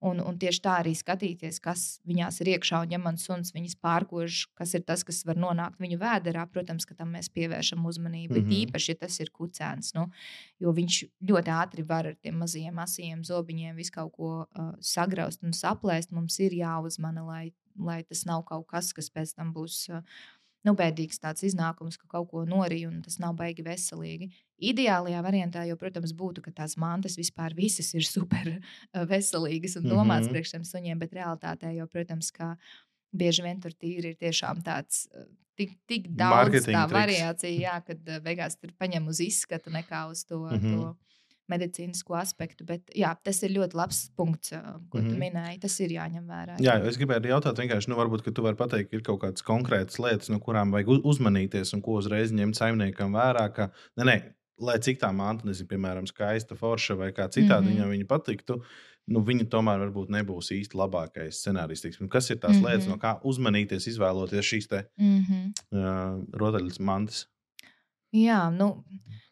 Un, 0.00 0.20
un 0.24 0.38
tieši 0.40 0.62
tā 0.64 0.78
arī 0.80 0.94
skatīties, 0.96 1.58
kas 1.60 1.80
viņās 2.08 2.40
ir 2.40 2.54
iekšā. 2.54 2.78
Un, 2.86 2.92
ja 2.94 3.00
mans 3.02 3.26
suns 3.28 3.52
viņas 3.52 3.76
pārkož, 3.84 4.46
kas 4.56 4.72
ir 4.78 4.84
tas, 4.88 5.04
kas 5.04 5.20
var 5.28 5.36
nonākt 5.36 5.76
viņu 5.82 5.98
vēderā, 6.00 6.46
protams, 6.48 6.86
ka 6.88 6.96
tam 6.96 7.12
mēs 7.16 7.28
pievēršam 7.34 7.84
uzmanību. 7.84 8.38
Mm 8.38 8.46
-hmm. 8.46 8.56
Īpaši, 8.62 8.94
ja 8.94 9.00
tas 9.04 9.20
ir 9.20 9.28
kucēns, 9.30 9.92
nu, 9.98 10.06
jo 10.58 10.72
viņš 10.72 11.04
ļoti 11.20 11.52
ātri 11.52 11.84
var 11.84 12.06
ar 12.06 12.16
tiem 12.16 12.40
mazajiem 12.40 12.78
asiem 12.78 13.24
zobiņiem 13.24 13.76
visu 13.76 13.92
kaut 13.92 14.12
ko 14.16 14.30
uh, 14.48 14.72
sagraust 14.80 15.44
un 15.44 15.52
saplēst. 15.52 16.12
Mums 16.12 16.40
ir 16.40 16.52
jāuzmana, 16.52 17.26
lai, 17.26 17.52
lai 17.76 18.02
tas 18.02 18.24
nav 18.24 18.44
kaut 18.44 18.66
kas, 18.66 18.92
kas 18.92 19.10
pēc 19.10 19.36
tam 19.36 19.52
būs. 19.52 19.88
Uh, 19.92 20.00
nu, 20.66 20.74
bēdīgs 20.76 21.20
tāds 21.22 21.44
iznākums, 21.46 21.98
ka 22.00 22.08
kaut 22.10 22.30
ko 22.32 22.44
norija 22.48 22.90
un 22.90 23.00
tas 23.04 23.18
nav 23.22 23.36
baigi 23.38 23.64
veselīgi. 23.66 24.30
Ideālajā 24.70 25.22
variantā, 25.24 25.64
jau, 25.68 25.76
protams, 25.80 26.12
būtu, 26.16 26.44
ka 26.44 26.52
tās 26.62 26.76
mantas 26.80 27.16
vispār 27.20 27.56
visas 27.56 27.92
ir 27.96 28.06
super 28.06 28.54
eh, 28.54 29.04
veselīgas 29.08 29.78
un 29.80 29.88
domātas 29.88 30.26
mm 30.26 30.28
-hmm. 30.28 30.32
priekš 30.36 30.54
šiem 30.54 30.64
suņiem, 30.68 30.98
bet 30.98 31.16
realitātē 31.16 31.74
jau, 31.76 31.86
protams, 31.88 32.30
ka 32.30 32.56
bieži 33.12 33.42
vien 33.42 33.60
tur 33.60 33.72
tīri 33.72 34.12
ir 34.12 34.16
tiešām 34.16 34.62
tāds. 34.62 35.06
Eh, 35.14 35.28
tik, 35.56 35.78
tik 35.86 36.08
daudz 36.08 36.36
Marketing 36.36 36.76
tā 36.76 36.88
triks. 36.88 37.00
variācija, 37.00 37.60
jā, 37.60 37.76
kad 37.86 38.08
eh, 38.08 38.20
beigās 38.20 38.56
tur 38.60 38.72
paņem 38.78 39.08
uz 39.08 39.20
izskatu 39.20 39.70
nekā 39.70 40.10
uz 40.10 40.24
to, 40.24 40.38
mm 40.38 40.58
-hmm. 40.58 40.76
to 40.76 40.96
medicīnisko 41.50 42.16
aspektu. 42.20 42.66
Bet 42.68 42.92
jā, 42.96 43.12
tas 43.24 43.42
ir 43.46 43.54
ļoti 43.56 43.78
labs 43.78 44.00
punkts, 44.16 44.52
ko 44.54 44.58
mm 44.60 44.80
-hmm. 44.80 44.90
tu 44.90 45.14
mhm. 45.14 45.20
minēji. 45.20 45.60
Tas 45.60 45.78
ir 45.80 45.94
jāņem 45.96 46.26
vērā. 46.26 46.58
Jā, 46.58 46.76
jā 46.78 46.90
es 46.90 46.98
gribēju 47.00 47.32
jautāt, 47.34 47.62
vienkārši, 47.62 47.90
nu, 47.92 47.98
varbūt, 48.00 48.24
ka 48.26 48.34
tu 48.34 48.42
vari 48.46 48.56
pateikt, 48.56 48.92
ir 48.94 49.02
kaut 49.06 49.22
kādas 49.24 49.46
konkrētas 49.46 49.98
lietas, 50.02 50.30
no 50.30 50.40
kurām 50.40 50.72
vajag 50.74 51.00
uzmanīties 51.04 51.74
un 51.74 51.82
ko 51.82 51.98
uzreiz 52.00 52.32
ņemt 52.32 52.56
saimniekam 52.56 53.16
vērā. 53.16 53.48
Ka, 53.54 53.70
ne, 53.96 54.04
ne, 54.04 54.16
lai 54.60 54.78
cik 54.78 55.00
tā 55.00 55.10
manta, 55.16 55.46
nezinu, 55.48 55.68
piemēram, 55.68 56.06
skaista, 56.06 56.56
forša 56.56 56.96
vai 57.00 57.10
kā 57.12 57.28
citādi 57.28 57.66
mm 57.66 57.66
-hmm. 57.66 57.74
viņam 57.74 57.90
viņa 57.96 58.06
patiktu. 58.06 58.62
Nu, 59.10 59.22
viņa 59.26 59.48
tomēr 59.50 59.80
varbūt 59.80 60.10
nebūs 60.14 60.52
īsti 60.54 60.76
labākais 60.78 61.40
scenārijs. 61.42 61.82
Tiksim. 61.82 62.08
Kas 62.08 62.30
ir 62.30 62.38
tās 62.38 62.56
mm 62.56 62.62
-hmm. 62.62 62.68
lietas, 62.68 62.86
no 62.86 62.96
kā 62.96 63.18
uzmanīties, 63.24 63.88
izvēloties 63.90 64.44
šīs 64.46 64.68
te, 64.68 64.84
mm 64.98 65.20
-hmm. 65.20 65.52
uh, 65.72 66.38
rotaļas 66.38 66.78
mantas? 66.80 67.26
Jā, 68.12 68.50
nu, 68.50 68.84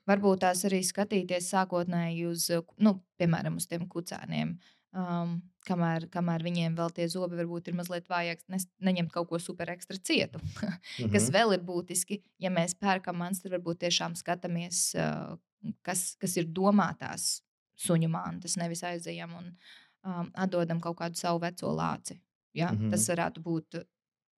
varbūt 0.08 0.42
tās 0.44 0.64
arī 0.68 0.80
skatīties 0.86 1.50
sākotnēji 1.52 2.26
uz, 2.30 2.48
nu, 2.82 2.98
piemēram, 3.20 3.58
uz 3.60 3.68
tiem 3.70 3.86
kucēniem. 3.90 4.56
Um, 4.98 5.34
kamēr, 5.68 6.06
kamēr 6.12 6.42
viņiem 6.46 6.76
vēl 6.78 6.92
tie 6.96 7.08
zobi 7.12 7.36
varbūt 7.38 7.68
ir 7.68 7.76
mazliet 7.76 8.08
vājāki, 8.08 8.46
ne, 8.52 8.60
neņemt 8.88 9.12
kaut 9.12 9.28
ko 9.28 9.40
super 9.42 9.68
ekstra 9.74 9.98
cietu. 10.00 10.40
Kas 11.14 11.28
vēl 11.34 11.58
ir 11.58 11.66
būtiski, 11.66 12.22
ja 12.40 12.52
mēs 12.54 12.76
pērkam 12.78 13.20
mans, 13.20 13.42
tad 13.42 13.52
varbūt 13.56 13.82
tiešām 13.84 14.16
skatāmies, 14.18 14.88
uh, 14.96 15.36
kas, 15.84 16.14
kas 16.20 16.38
ir 16.40 16.48
domātās 16.54 17.42
suņu 17.78 18.08
mantas, 18.10 18.56
nevis 18.58 18.82
aizejam 18.86 19.34
un 19.38 19.50
um, 19.50 20.30
atdodam 20.34 20.80
kaut 20.82 20.98
kādu 21.02 21.20
savu 21.20 21.42
veco 21.44 21.74
lāci. 21.74 22.18
Ja? 22.56 22.72
Mm 22.72 22.78
-hmm. 22.78 22.90
Tas 22.90 23.08
varētu 23.12 23.42
būt 23.44 23.80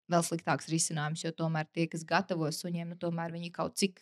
vēl 0.09 0.23
sliktāks 0.25 0.69
risinājums, 0.71 1.23
jo 1.23 1.31
tomēr 1.31 1.67
tie, 1.71 1.87
kas 1.87 2.03
gatavo 2.03 2.49
suņiem, 2.51 2.89
nu, 2.89 2.95
tomēr 2.95 3.31
viņi 3.31 3.51
kaut 3.51 3.77
cik 3.77 4.01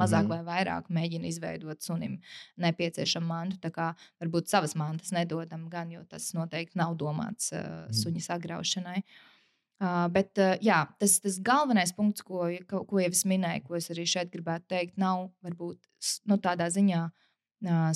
mazāk 0.00 0.26
mm. 0.26 0.32
vai 0.32 0.40
vairāk 0.46 0.90
mēģina 0.92 1.30
izveidot 1.30 1.84
sunim 1.84 2.18
nepieciešamu 2.62 3.28
mantu. 3.28 3.60
Tā 3.62 3.72
kā 3.74 3.90
varbūt 4.22 4.52
savas 4.52 4.76
mantas 4.78 5.12
nedodam 5.16 5.68
gan, 5.72 5.92
jo 5.92 6.04
tas 6.08 6.32
noteikti 6.36 6.78
nav 6.80 6.96
domāts 7.00 7.52
uh, 7.54 7.86
mm. 7.86 7.96
suņa 8.02 8.26
sagraušanai. 8.30 9.02
Uh, 9.76 10.06
bet 10.08 10.40
uh, 10.40 10.54
jā, 10.64 10.86
tas, 11.00 11.18
tas 11.20 11.36
galvenais 11.44 11.92
punkts, 11.92 12.24
ko, 12.24 12.46
ko, 12.68 12.86
ko 12.88 13.02
jau 13.02 13.12
es 13.12 13.26
minēju, 13.28 13.66
ko 13.66 13.76
es 13.76 13.90
arī 13.92 14.06
šeit 14.08 14.32
gribētu 14.32 14.70
teikt, 14.72 14.96
nav 15.00 15.28
varbūt 15.44 15.82
nu, 16.30 16.38
tādā 16.40 16.70
ziņā 16.72 17.02
uh, 17.04 17.25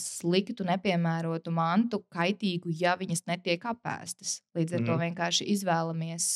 sliktu, 0.01 0.65
nepiemērotu 0.65 1.53
mantu, 1.53 2.01
kaitīgu, 2.13 2.73
ja 2.81 2.97
viņas 2.97 3.27
netiek 3.29 3.65
apēstas. 3.69 4.41
Līdz 4.57 4.75
ar 4.75 4.81
mm. 4.81 4.87
to 4.89 4.97
vienkārši 5.03 5.47
izvēlamies, 5.53 6.27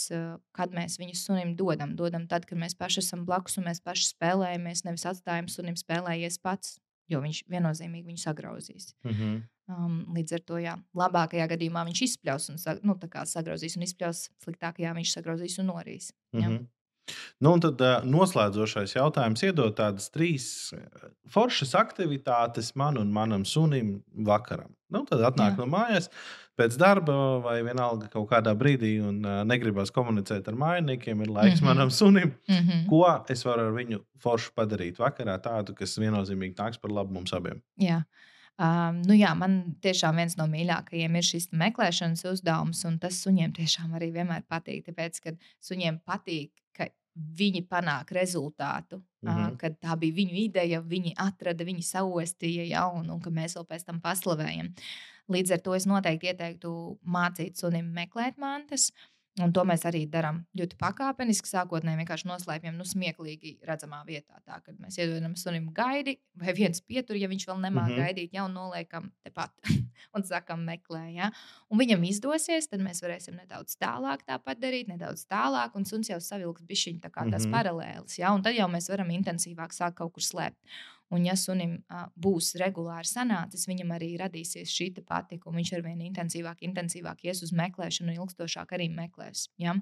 kad 0.53 0.75
mēs 0.77 0.99
viņus 1.01 1.25
sunim 1.27 1.55
dodam. 1.57 1.97
Dodam 1.97 2.27
tad, 2.29 2.45
kad 2.45 2.59
mēs 2.59 2.77
paši 2.77 3.01
esam 3.01 3.25
blakus 3.25 3.59
un 3.59 3.69
mēs 3.71 3.81
paši 3.81 4.11
spēlējamies, 4.13 4.85
nevis 4.85 5.07
atstājam 5.09 5.49
sunim 5.49 5.77
spēlējies 5.77 6.39
pats, 6.45 6.79
jo 7.09 7.21
viņš 7.25 7.45
viennozīmīgi 7.49 8.07
viņu 8.13 8.23
sagrauzīs. 8.23 8.95
Mm 9.05 9.11
-hmm. 9.11 9.43
um, 9.73 9.99
līdz 10.17 10.37
ar 10.39 10.45
to, 10.45 10.59
jā, 10.59 10.77
labākajā 10.95 11.49
gadījumā 11.49 11.85
viņš 11.89 12.03
izspļaus 12.09 12.49
un 12.53 12.61
nu, 12.83 12.99
sagrauzīs 13.25 13.77
un 13.77 13.89
izspļaus, 13.89 14.31
sliktākajā 14.45 14.95
viņš 14.95 15.17
sagrauzīs 15.17 15.59
un 15.59 15.73
norīs. 15.73 16.13
Mm 16.33 16.41
-hmm. 16.41 16.67
Nu, 17.43 17.53
un 17.53 17.61
tad 17.61 17.83
noslēdzošais 18.09 18.95
jautājums 18.97 19.43
iedod 19.45 19.75
tādas 19.77 20.09
trīs 20.15 20.47
foršas 21.33 21.75
aktivitātes 21.77 22.73
man 22.81 22.97
un 23.01 23.13
manam 23.13 23.45
sunim 23.49 23.99
vakaram. 24.27 24.73
Nu, 24.95 25.03
tad 25.09 25.25
atnāk 25.27 25.55
Jā. 25.55 25.59
no 25.61 25.67
mājas 25.69 26.09
pēc 26.59 26.77
darba 26.79 27.15
vai 27.45 27.57
vienalga 27.67 28.09
kaut 28.13 28.29
kādā 28.31 28.55
brīdī 28.57 28.95
un 29.03 29.21
negribas 29.49 29.93
komunicēt 29.95 30.49
ar 30.49 30.59
mājiniekiem. 30.61 31.25
Ir 31.25 31.33
laiks 31.33 31.61
mm 31.61 31.65
-hmm. 31.65 31.69
manam 31.69 31.91
sunim. 31.91 32.35
Mm 32.49 32.55
-hmm. 32.55 32.87
Ko 32.89 33.25
es 33.29 33.45
varu 33.45 33.67
ar 33.69 33.73
viņu 33.73 34.01
foršu 34.19 34.53
padarīt 34.57 34.99
vakarā, 34.99 35.39
tādu, 35.39 35.75
kas 35.75 35.99
viennozīmīgi 35.99 36.55
nāks 36.55 36.81
par 36.81 36.91
labu 36.91 37.13
mums 37.13 37.33
abiem? 37.33 37.63
Jā. 37.81 38.05
Um, 38.55 39.03
nu 39.03 39.15
jā, 39.15 39.35
man 39.35 39.75
tiešām 39.83 40.15
viens 40.17 40.37
no 40.37 40.45
mīļākajiem 40.47 41.17
ir 41.17 41.23
šis 41.23 41.49
meklēšanas 41.53 42.25
uzdevums, 42.25 42.85
un 42.85 42.99
tas 42.99 43.27
suņiem 43.27 43.53
tiešām 43.53 43.95
arī 43.95 44.13
vienmēr 44.13 44.45
patīk. 44.49 44.85
Tāpēc, 44.87 45.21
kad 45.21 45.35
suņiem 45.61 45.99
patīk 46.07 46.53
viņi 47.15 47.65
panāk 47.71 48.11
rezultātu, 48.13 48.99
mm 49.23 49.31
-hmm. 49.31 49.57
kad 49.57 49.79
tā 49.81 49.97
bija 49.99 50.15
viņu 50.15 50.35
ideja, 50.45 50.81
viņi 50.81 51.15
atrada, 51.17 51.65
viņi 51.65 51.83
saostīja 51.83 52.65
jaunu, 52.65 53.15
un 53.15 53.21
ka 53.21 53.31
mēs 53.31 53.57
vēl 53.57 53.67
pēc 53.67 53.85
tam 53.85 54.01
paslavējam. 54.01 54.75
Līdz 55.29 55.53
ar 55.53 55.61
to 55.61 55.75
es 55.75 55.87
noteikti 55.87 56.27
ieteiktu 56.27 56.99
mācīt 57.07 57.57
sunim 57.57 57.87
meklēt 57.95 58.37
mantas. 58.37 58.91
Uh, 58.91 59.14
Un 59.43 59.51
to 59.51 59.65
mēs 59.67 59.83
arī 59.89 60.05
darām 60.07 60.45
ļoti 60.55 60.77
pakāpeniski. 60.79 61.49
Sākotnēji 61.51 61.99
vienkārši 61.99 62.29
noslēpjam, 62.31 62.77
nu, 62.79 62.85
smieklīgi 62.87 63.57
redzamā 63.67 64.05
vietā. 64.07 64.39
Tā, 64.47 64.61
kad 64.63 64.77
mēs 64.79 64.95
iedodam 65.01 65.35
sunim 65.39 65.67
gaidi, 65.75 66.21
vai 66.39 66.55
viens 66.55 66.79
pietur, 66.79 67.19
ja 67.19 67.27
viņš 67.33 67.49
vēl 67.49 67.59
nemāķi 67.65 67.91
mm 67.91 67.99
-hmm. 67.99 68.05
gaidīt, 68.05 68.37
jau 68.39 68.47
noliekam 68.53 69.11
tepat 69.27 69.51
un 70.15 70.23
sakam, 70.23 70.63
meklē. 70.63 71.03
Ja? 71.17 71.33
Un 71.67 71.83
viņam 71.83 72.07
izdosies, 72.07 72.71
tad 72.71 72.87
mēs 72.87 73.03
varēsim 73.03 73.35
nedaudz 73.35 73.75
tālāk 73.75 74.23
tāpat 74.23 74.63
darīt, 74.63 74.87
nedaudz 74.89 75.27
tālāk, 75.27 75.75
un 75.75 75.85
suns 75.85 76.09
jau 76.15 76.21
savilks 76.21 76.63
bišķiņu 76.63 77.03
tā 77.03 77.11
kā 77.11 77.27
tās 77.27 77.43
mm 77.43 77.51
-hmm. 77.51 77.57
paralēlas. 77.59 78.19
Ja? 78.19 78.33
Un 78.33 78.43
tad 78.43 78.55
jau 78.55 78.71
mēs 78.71 78.89
varam 78.89 79.11
intensīvāk 79.11 79.75
sākt 79.75 79.99
kaut 79.99 80.13
kur 80.15 80.23
slēpt. 80.23 80.63
Un, 81.13 81.25
ja 81.29 81.35
sunim 81.39 81.77
uh, 81.93 82.07
būs 82.17 82.55
regulāri 82.61 83.09
sanācis, 83.09 83.67
viņam 83.69 83.93
arī 83.97 84.15
radīsies 84.21 84.73
šī 84.73 84.91
patika, 85.05 85.51
un 85.51 85.59
viņš 85.61 85.73
ar 85.77 85.85
vien 85.85 86.01
intensīvāk, 86.07 86.63
intensīvāk 86.65 87.27
ies 87.29 87.43
uz 87.45 87.53
meklēšanu, 87.55 88.11
un 88.11 88.23
ilgstošāk 88.23 88.73
arī 88.77 88.89
meklēs. 88.93 89.49
Ja? 89.61 89.77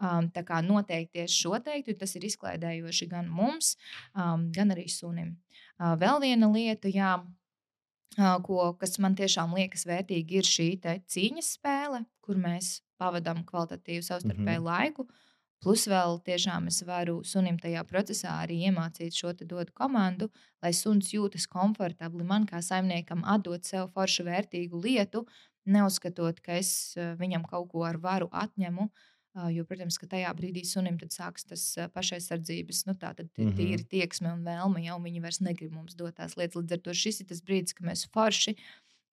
Um, 0.00 0.30
tā 0.32 0.44
kā 0.46 0.60
noteikti 0.64 1.18
tieši 1.18 1.42
šo 1.42 1.58
teiktu, 1.64 1.96
tas 2.00 2.14
ir 2.16 2.24
izklaidējoši 2.28 3.08
gan 3.10 3.28
mums, 3.28 3.74
um, 4.14 4.46
gan 4.52 4.72
arī 4.76 4.86
sunim. 4.92 5.34
Uh, 5.80 5.96
vēl 6.00 6.22
viena 6.24 6.48
lieta, 6.52 6.92
jā, 6.92 7.16
uh, 7.20 8.36
ko, 8.44 8.70
kas 8.80 9.00
man 9.02 9.16
tiešām 9.18 9.56
liekas 9.56 9.84
vērtīgi, 9.88 10.40
ir 10.40 10.48
šī 10.48 10.68
cīņas 10.84 11.56
spēle, 11.58 12.04
kur 12.24 12.40
mēs 12.40 12.78
pavadām 13.00 13.42
kvalitatīvu 13.48 14.04
savstarpēju 14.04 14.60
mm 14.60 14.64
-hmm. 14.64 14.70
laiku. 14.70 15.08
Uh, 15.08 15.29
Plus 15.60 15.84
vēl 15.92 16.16
tiešām 16.24 16.70
es 16.70 16.80
varu 16.88 17.18
sunim 17.28 17.58
tajā 17.60 17.82
procesā 17.88 18.38
arī 18.40 18.62
iemācīt 18.70 19.12
šo 19.12 19.34
dodu 19.42 19.68
komandu, 19.76 20.30
lai 20.64 20.72
suns 20.72 21.12
jūtas 21.12 21.44
komfortabli 21.52 22.24
man 22.24 22.46
kā 22.48 22.62
saimniekam 22.64 23.26
atdot 23.28 23.68
sev 23.68 23.90
foršu 23.92 24.24
vērtīgu 24.24 24.80
lietu, 24.80 25.26
neuzskatot, 25.68 26.40
ka 26.40 26.56
es 26.56 26.96
eh, 26.96 27.14
viņam 27.20 27.44
kaut 27.48 27.68
ko 27.74 27.84
ar 27.84 28.00
varu 28.00 28.30
atņemu. 28.32 28.88
Eh, 29.36 29.50
jo, 29.58 29.64
protams, 29.68 29.98
ka 30.00 30.08
tajā 30.10 30.32
brīdī 30.38 30.64
sunim 30.66 30.96
sāks 31.12 31.44
tas 31.46 31.66
eh, 31.76 31.90
pašaizsardzības, 31.92 32.86
nu, 32.88 32.94
tā 32.94 33.12
tad 33.14 33.28
mm 33.28 33.44
-hmm. 33.44 33.56
tīri 33.58 33.84
tieksme 33.84 34.32
un 34.32 34.44
vēlme, 34.44 34.84
jau 34.86 34.98
viņi 34.98 35.22
vairs 35.22 35.40
negrib 35.40 35.72
mums 35.72 35.94
dot 35.94 36.16
tās 36.16 36.36
lietas. 36.36 36.56
Līdz 36.56 36.72
ar 36.72 36.80
to 36.88 36.94
šis 36.94 37.20
ir 37.20 37.26
tas 37.26 37.42
brīdis, 37.42 37.76
kad 37.76 37.86
mēs 37.86 38.08
forši 38.08 38.56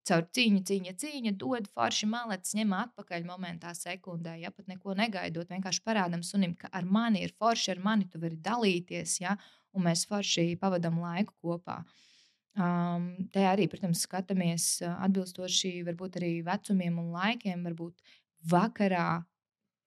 caur 0.07 0.25
cīņu, 0.33 0.63
cīņa, 0.67 0.93
cīņa, 1.01 1.33
dod 1.41 1.67
forši 1.75 2.07
maletes, 2.09 2.55
ņem 2.57 2.73
atpakaļ 2.77 3.25
momentā, 3.27 3.73
sekundē, 3.77 4.37
ja 4.41 4.51
pat 4.53 4.69
neko 4.71 4.95
negaidot. 4.97 5.49
Vienkārši 5.51 5.83
parādām 5.85 6.23
sunim, 6.25 6.55
ka 6.59 6.71
ar 6.75 6.87
mani 6.87 7.23
ir 7.25 7.33
forši, 7.37 7.71
ar 7.75 7.83
mani 7.83 8.07
tu 8.11 8.21
vari 8.23 8.39
dalīties, 8.43 9.19
ja, 9.23 9.37
un 9.75 9.87
mēs 9.87 10.07
forši 10.09 10.49
pavadām 10.61 10.99
laiku 11.03 11.35
kopā. 11.43 11.81
Um, 12.57 13.11
te 13.33 13.43
arī, 13.45 13.67
protams, 13.69 14.01
skatāmies 14.07 14.79
atbilstoši 14.89 15.75
varbūt 15.85 16.17
arī 16.17 16.31
vecumiem 16.45 16.97
un 17.03 17.11
laikiem. 17.13 17.65
Varbūt 17.67 18.15
vakarā 18.49 19.09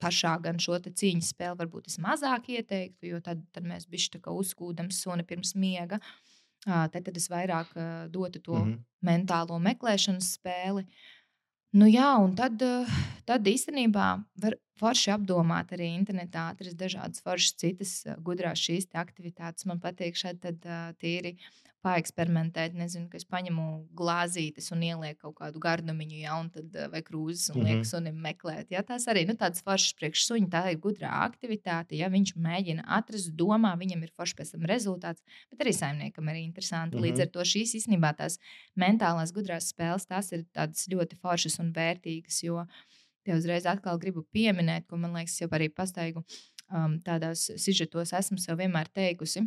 pašā 0.00 0.36
gan 0.44 0.60
šo 0.62 0.78
cīņas 0.78 1.32
spēli 1.34 1.58
varbūt 1.60 1.90
es 1.90 1.98
mazāk 2.00 2.52
ieteiktu, 2.54 3.10
jo 3.10 3.18
tad, 3.24 3.42
tad 3.52 3.66
mēs 3.66 3.88
bišķi 3.90 4.22
uzkūdam 4.22 4.92
suni 4.94 5.26
pirms 5.26 5.56
miega. 5.58 5.98
Uh, 5.98 6.29
Tad, 6.64 6.92
tad 6.92 7.16
es 7.16 7.30
vairāk 7.32 7.70
dotu 8.12 8.40
to 8.40 8.54
mm 8.54 8.72
-hmm. 8.72 8.80
mentālo 9.02 9.58
meklēšanas 9.58 10.34
spēli. 10.36 10.84
Nu, 11.72 11.86
jā, 11.86 12.18
un 12.20 12.34
tad, 12.34 12.62
tad 13.24 13.46
īstenībā 13.46 14.24
var 14.42 14.56
forši 14.80 15.14
apdomāt 15.14 15.74
arī 15.76 15.92
internetā, 15.94 16.48
atrast 16.54 16.78
dažādas 16.80 17.24
foršas 17.24 17.56
citas 17.62 17.96
gudrās 18.26 18.62
šīs 18.66 18.88
aktivitātes. 19.04 19.68
Man 19.70 19.82
patīk 19.82 20.18
šeit 20.18 20.46
tīri 21.00 21.36
paeksperimentēt. 21.84 22.74
Nezinu, 22.76 23.08
ka 23.10 23.18
es 23.18 23.26
paņemu 23.28 23.66
glāzītes 23.96 24.68
un 24.74 24.84
ielieku 24.84 25.30
kaut 25.30 25.36
kādu 25.38 25.62
gardumiņu, 25.62 26.18
ja, 26.20 26.36
un 26.40 26.50
tad, 26.52 26.68
eh, 26.74 26.88
vai 26.92 27.00
krūzes, 27.06 27.50
un 27.54 27.60
-hmm. 27.60 27.68
lieku 27.68 27.88
sunim 27.88 28.20
meklēt. 28.20 28.70
Ja, 28.74 28.82
tās 28.86 29.06
arī 29.08 29.26
nu, 29.28 29.34
tādas 29.34 29.64
foršas 29.64 29.96
priekš 29.98 30.26
suņa, 30.28 30.48
tā 30.52 30.62
ir 30.72 30.78
gudrā 30.78 31.10
aktivitāte. 31.24 31.96
Ja 31.96 32.08
viņš 32.08 32.34
mēģina 32.36 32.84
atrast, 32.86 33.32
domā, 33.32 33.72
viņam 33.78 34.02
ir 34.04 34.12
foršs 34.16 34.36
pēc 34.36 34.52
tam 34.52 34.68
rezultāts, 34.68 35.22
bet 35.50 35.60
arī 35.64 35.72
saimniekam 35.72 36.28
ir 36.28 36.36
interesanti. 36.36 36.96
Mm 36.96 37.02
-hmm. 37.02 37.06
Līdz 37.06 37.20
ar 37.20 37.26
to 37.26 37.40
šīs 37.40 37.74
īstenībā 37.80 38.16
tās 38.16 38.38
mentālās 38.76 39.32
gudrās 39.32 39.72
spēles, 39.72 40.06
tās 40.06 40.32
ir 40.32 40.44
tādas 40.52 40.88
ļoti 40.88 41.16
foršas 41.16 41.58
un 41.60 41.72
vērtīgas. 41.72 42.42
Jo, 42.42 42.66
Te 43.24 43.36
uzreiz 43.36 43.66
atkal 43.68 43.98
gribu 44.00 44.24
pieminēt, 44.32 44.86
ko 44.88 44.96
man 44.96 45.12
liekas, 45.18 45.40
jau 45.42 45.48
arī 45.52 45.68
pastaigu 45.68 46.22
um, 46.72 46.98
tādās 47.04 47.50
sižetos 47.60 48.14
esmu 48.16 48.38
sev 48.40 48.58
vienmēr 48.62 48.88
teikusi 48.88 49.44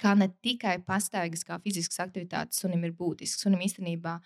kā 0.00 0.14
ne 0.16 0.28
tikai 0.44 0.78
pastaigas, 0.86 1.44
kā 1.46 1.58
fiziskas 1.64 2.00
aktivitātes 2.06 2.60
sunim 2.62 2.84
ir 2.86 2.94
būtisks. 2.96 3.44
Sunim 3.44 3.62
īstenībā 3.66 4.16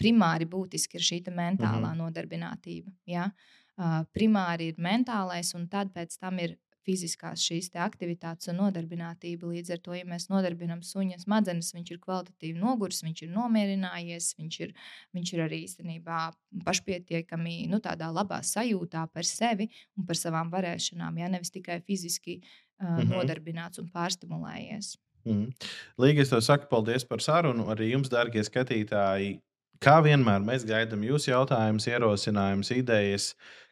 primāri 0.00 0.46
būtiski 0.50 0.98
ir 0.98 1.06
šī 1.08 1.20
mentālā 1.28 1.80
mm 1.80 1.90
-hmm. 1.90 2.02
nodarbinātība. 2.02 2.92
Ja? 3.06 3.30
Uh, 3.74 4.04
primāri 4.14 4.70
ir 4.70 4.76
mentālais, 4.78 5.54
un 5.54 5.68
tad 5.68 5.90
pēc 5.94 6.18
tam 6.20 6.38
ir 6.38 6.56
fiziskās 6.84 7.42
šīs 7.44 7.70
aktivitātes 7.80 8.50
un 8.52 8.60
nodarbinātība. 8.62 9.48
Līdz 9.50 9.74
ar 9.76 9.82
to, 9.84 9.94
ja 9.96 10.06
mēs 10.08 10.28
nodarbinām 10.30 10.82
suņa 10.86 11.20
smadzenes, 11.22 11.72
viņš 11.76 11.94
ir 11.94 12.00
kvalitatīvi 12.02 12.60
noguris, 12.60 13.02
viņš 13.06 13.24
ir 13.26 13.32
nomierinājies, 13.34 14.32
viņš 14.40 14.58
ir, 14.66 14.74
viņš 15.16 15.32
ir 15.34 15.44
arī 15.46 15.62
īstenībā 15.68 16.18
pašpietiekami 16.66 17.56
nu, 17.72 17.80
tādā 17.84 18.10
labā 18.14 18.42
sajūtā 18.44 19.06
par 19.14 19.28
sevi 19.28 19.70
un 19.98 20.06
par 20.08 20.20
savām 20.20 20.52
varēšanām, 20.52 21.18
ja 21.22 21.30
nevis 21.32 21.54
tikai 21.54 21.80
fiziski 21.86 22.40
uh, 22.40 22.86
mm 22.86 23.00
-hmm. 23.00 23.16
nodarbināts 23.16 23.80
un 23.82 23.90
pārstimulējies. 23.94 24.96
Mm. 25.24 25.50
Līga, 25.98 26.20
es 26.20 26.28
tev 26.28 26.40
saku 26.44 26.68
paldies 26.68 27.04
par 27.04 27.20
sarunu. 27.20 27.64
Arī 27.72 27.90
jums, 27.94 28.10
darbie 28.12 28.44
skatītāji, 28.44 29.40
Kā 29.84 29.98
vienmēr, 30.00 30.40
mēs 30.40 30.62
gaidām 30.64 31.02
jūsu 31.04 31.28
jautājumus, 31.28 31.84
ierosinājumus, 31.90 32.70
idejas, 32.72 33.26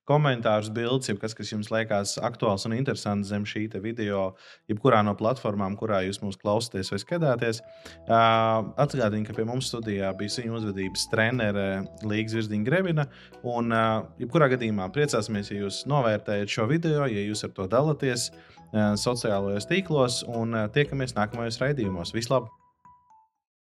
komentārus, 0.09 0.71
bildes, 0.75 1.11
kas, 1.21 1.35
kas 1.38 1.53
jums 1.53 1.71
liekas 1.73 2.17
aktuāls 2.23 2.67
un 2.69 2.77
interesants 2.77 3.31
zem 3.31 3.45
šī 3.49 3.69
video, 3.83 4.35
jebkurā 4.71 5.03
no 5.07 5.15
platformām, 5.19 5.77
kurā 5.79 6.03
jūs 6.07 6.23
mūs 6.23 6.38
klausāties 6.41 6.93
vai 6.93 7.01
skatāties. 7.03 7.62
Uh, 8.09 8.73
Atgādini, 8.83 9.27
ka 9.27 9.37
pie 9.37 9.47
mums 9.49 9.71
studijā 9.71 10.12
bija 10.19 10.43
viņa 10.43 10.59
uzvedības 10.59 11.07
trenere 11.12 11.67
Līgas 12.03 12.37
Virziņa 12.38 12.67
Grebina. 12.67 13.07
Un, 13.43 13.71
uh, 13.73 14.09
jebkurā 14.23 14.51
gadījumā 14.55 14.88
priecāsimies, 14.95 15.53
ja 15.53 15.62
jūs 15.65 15.85
novērtējat 15.91 16.57
šo 16.57 16.67
video, 16.71 17.07
ja 17.07 17.29
jūs 17.29 17.45
ar 17.47 17.55
to 17.57 17.69
dalāties 17.71 18.31
uh, 18.33 18.95
sociālajos 18.99 19.71
tīklos 19.71 20.23
un 20.31 20.57
tiekamies 20.75 21.17
nākamajos 21.19 21.62
raidījumos. 21.62 22.17
Vislabāk! 22.17 22.62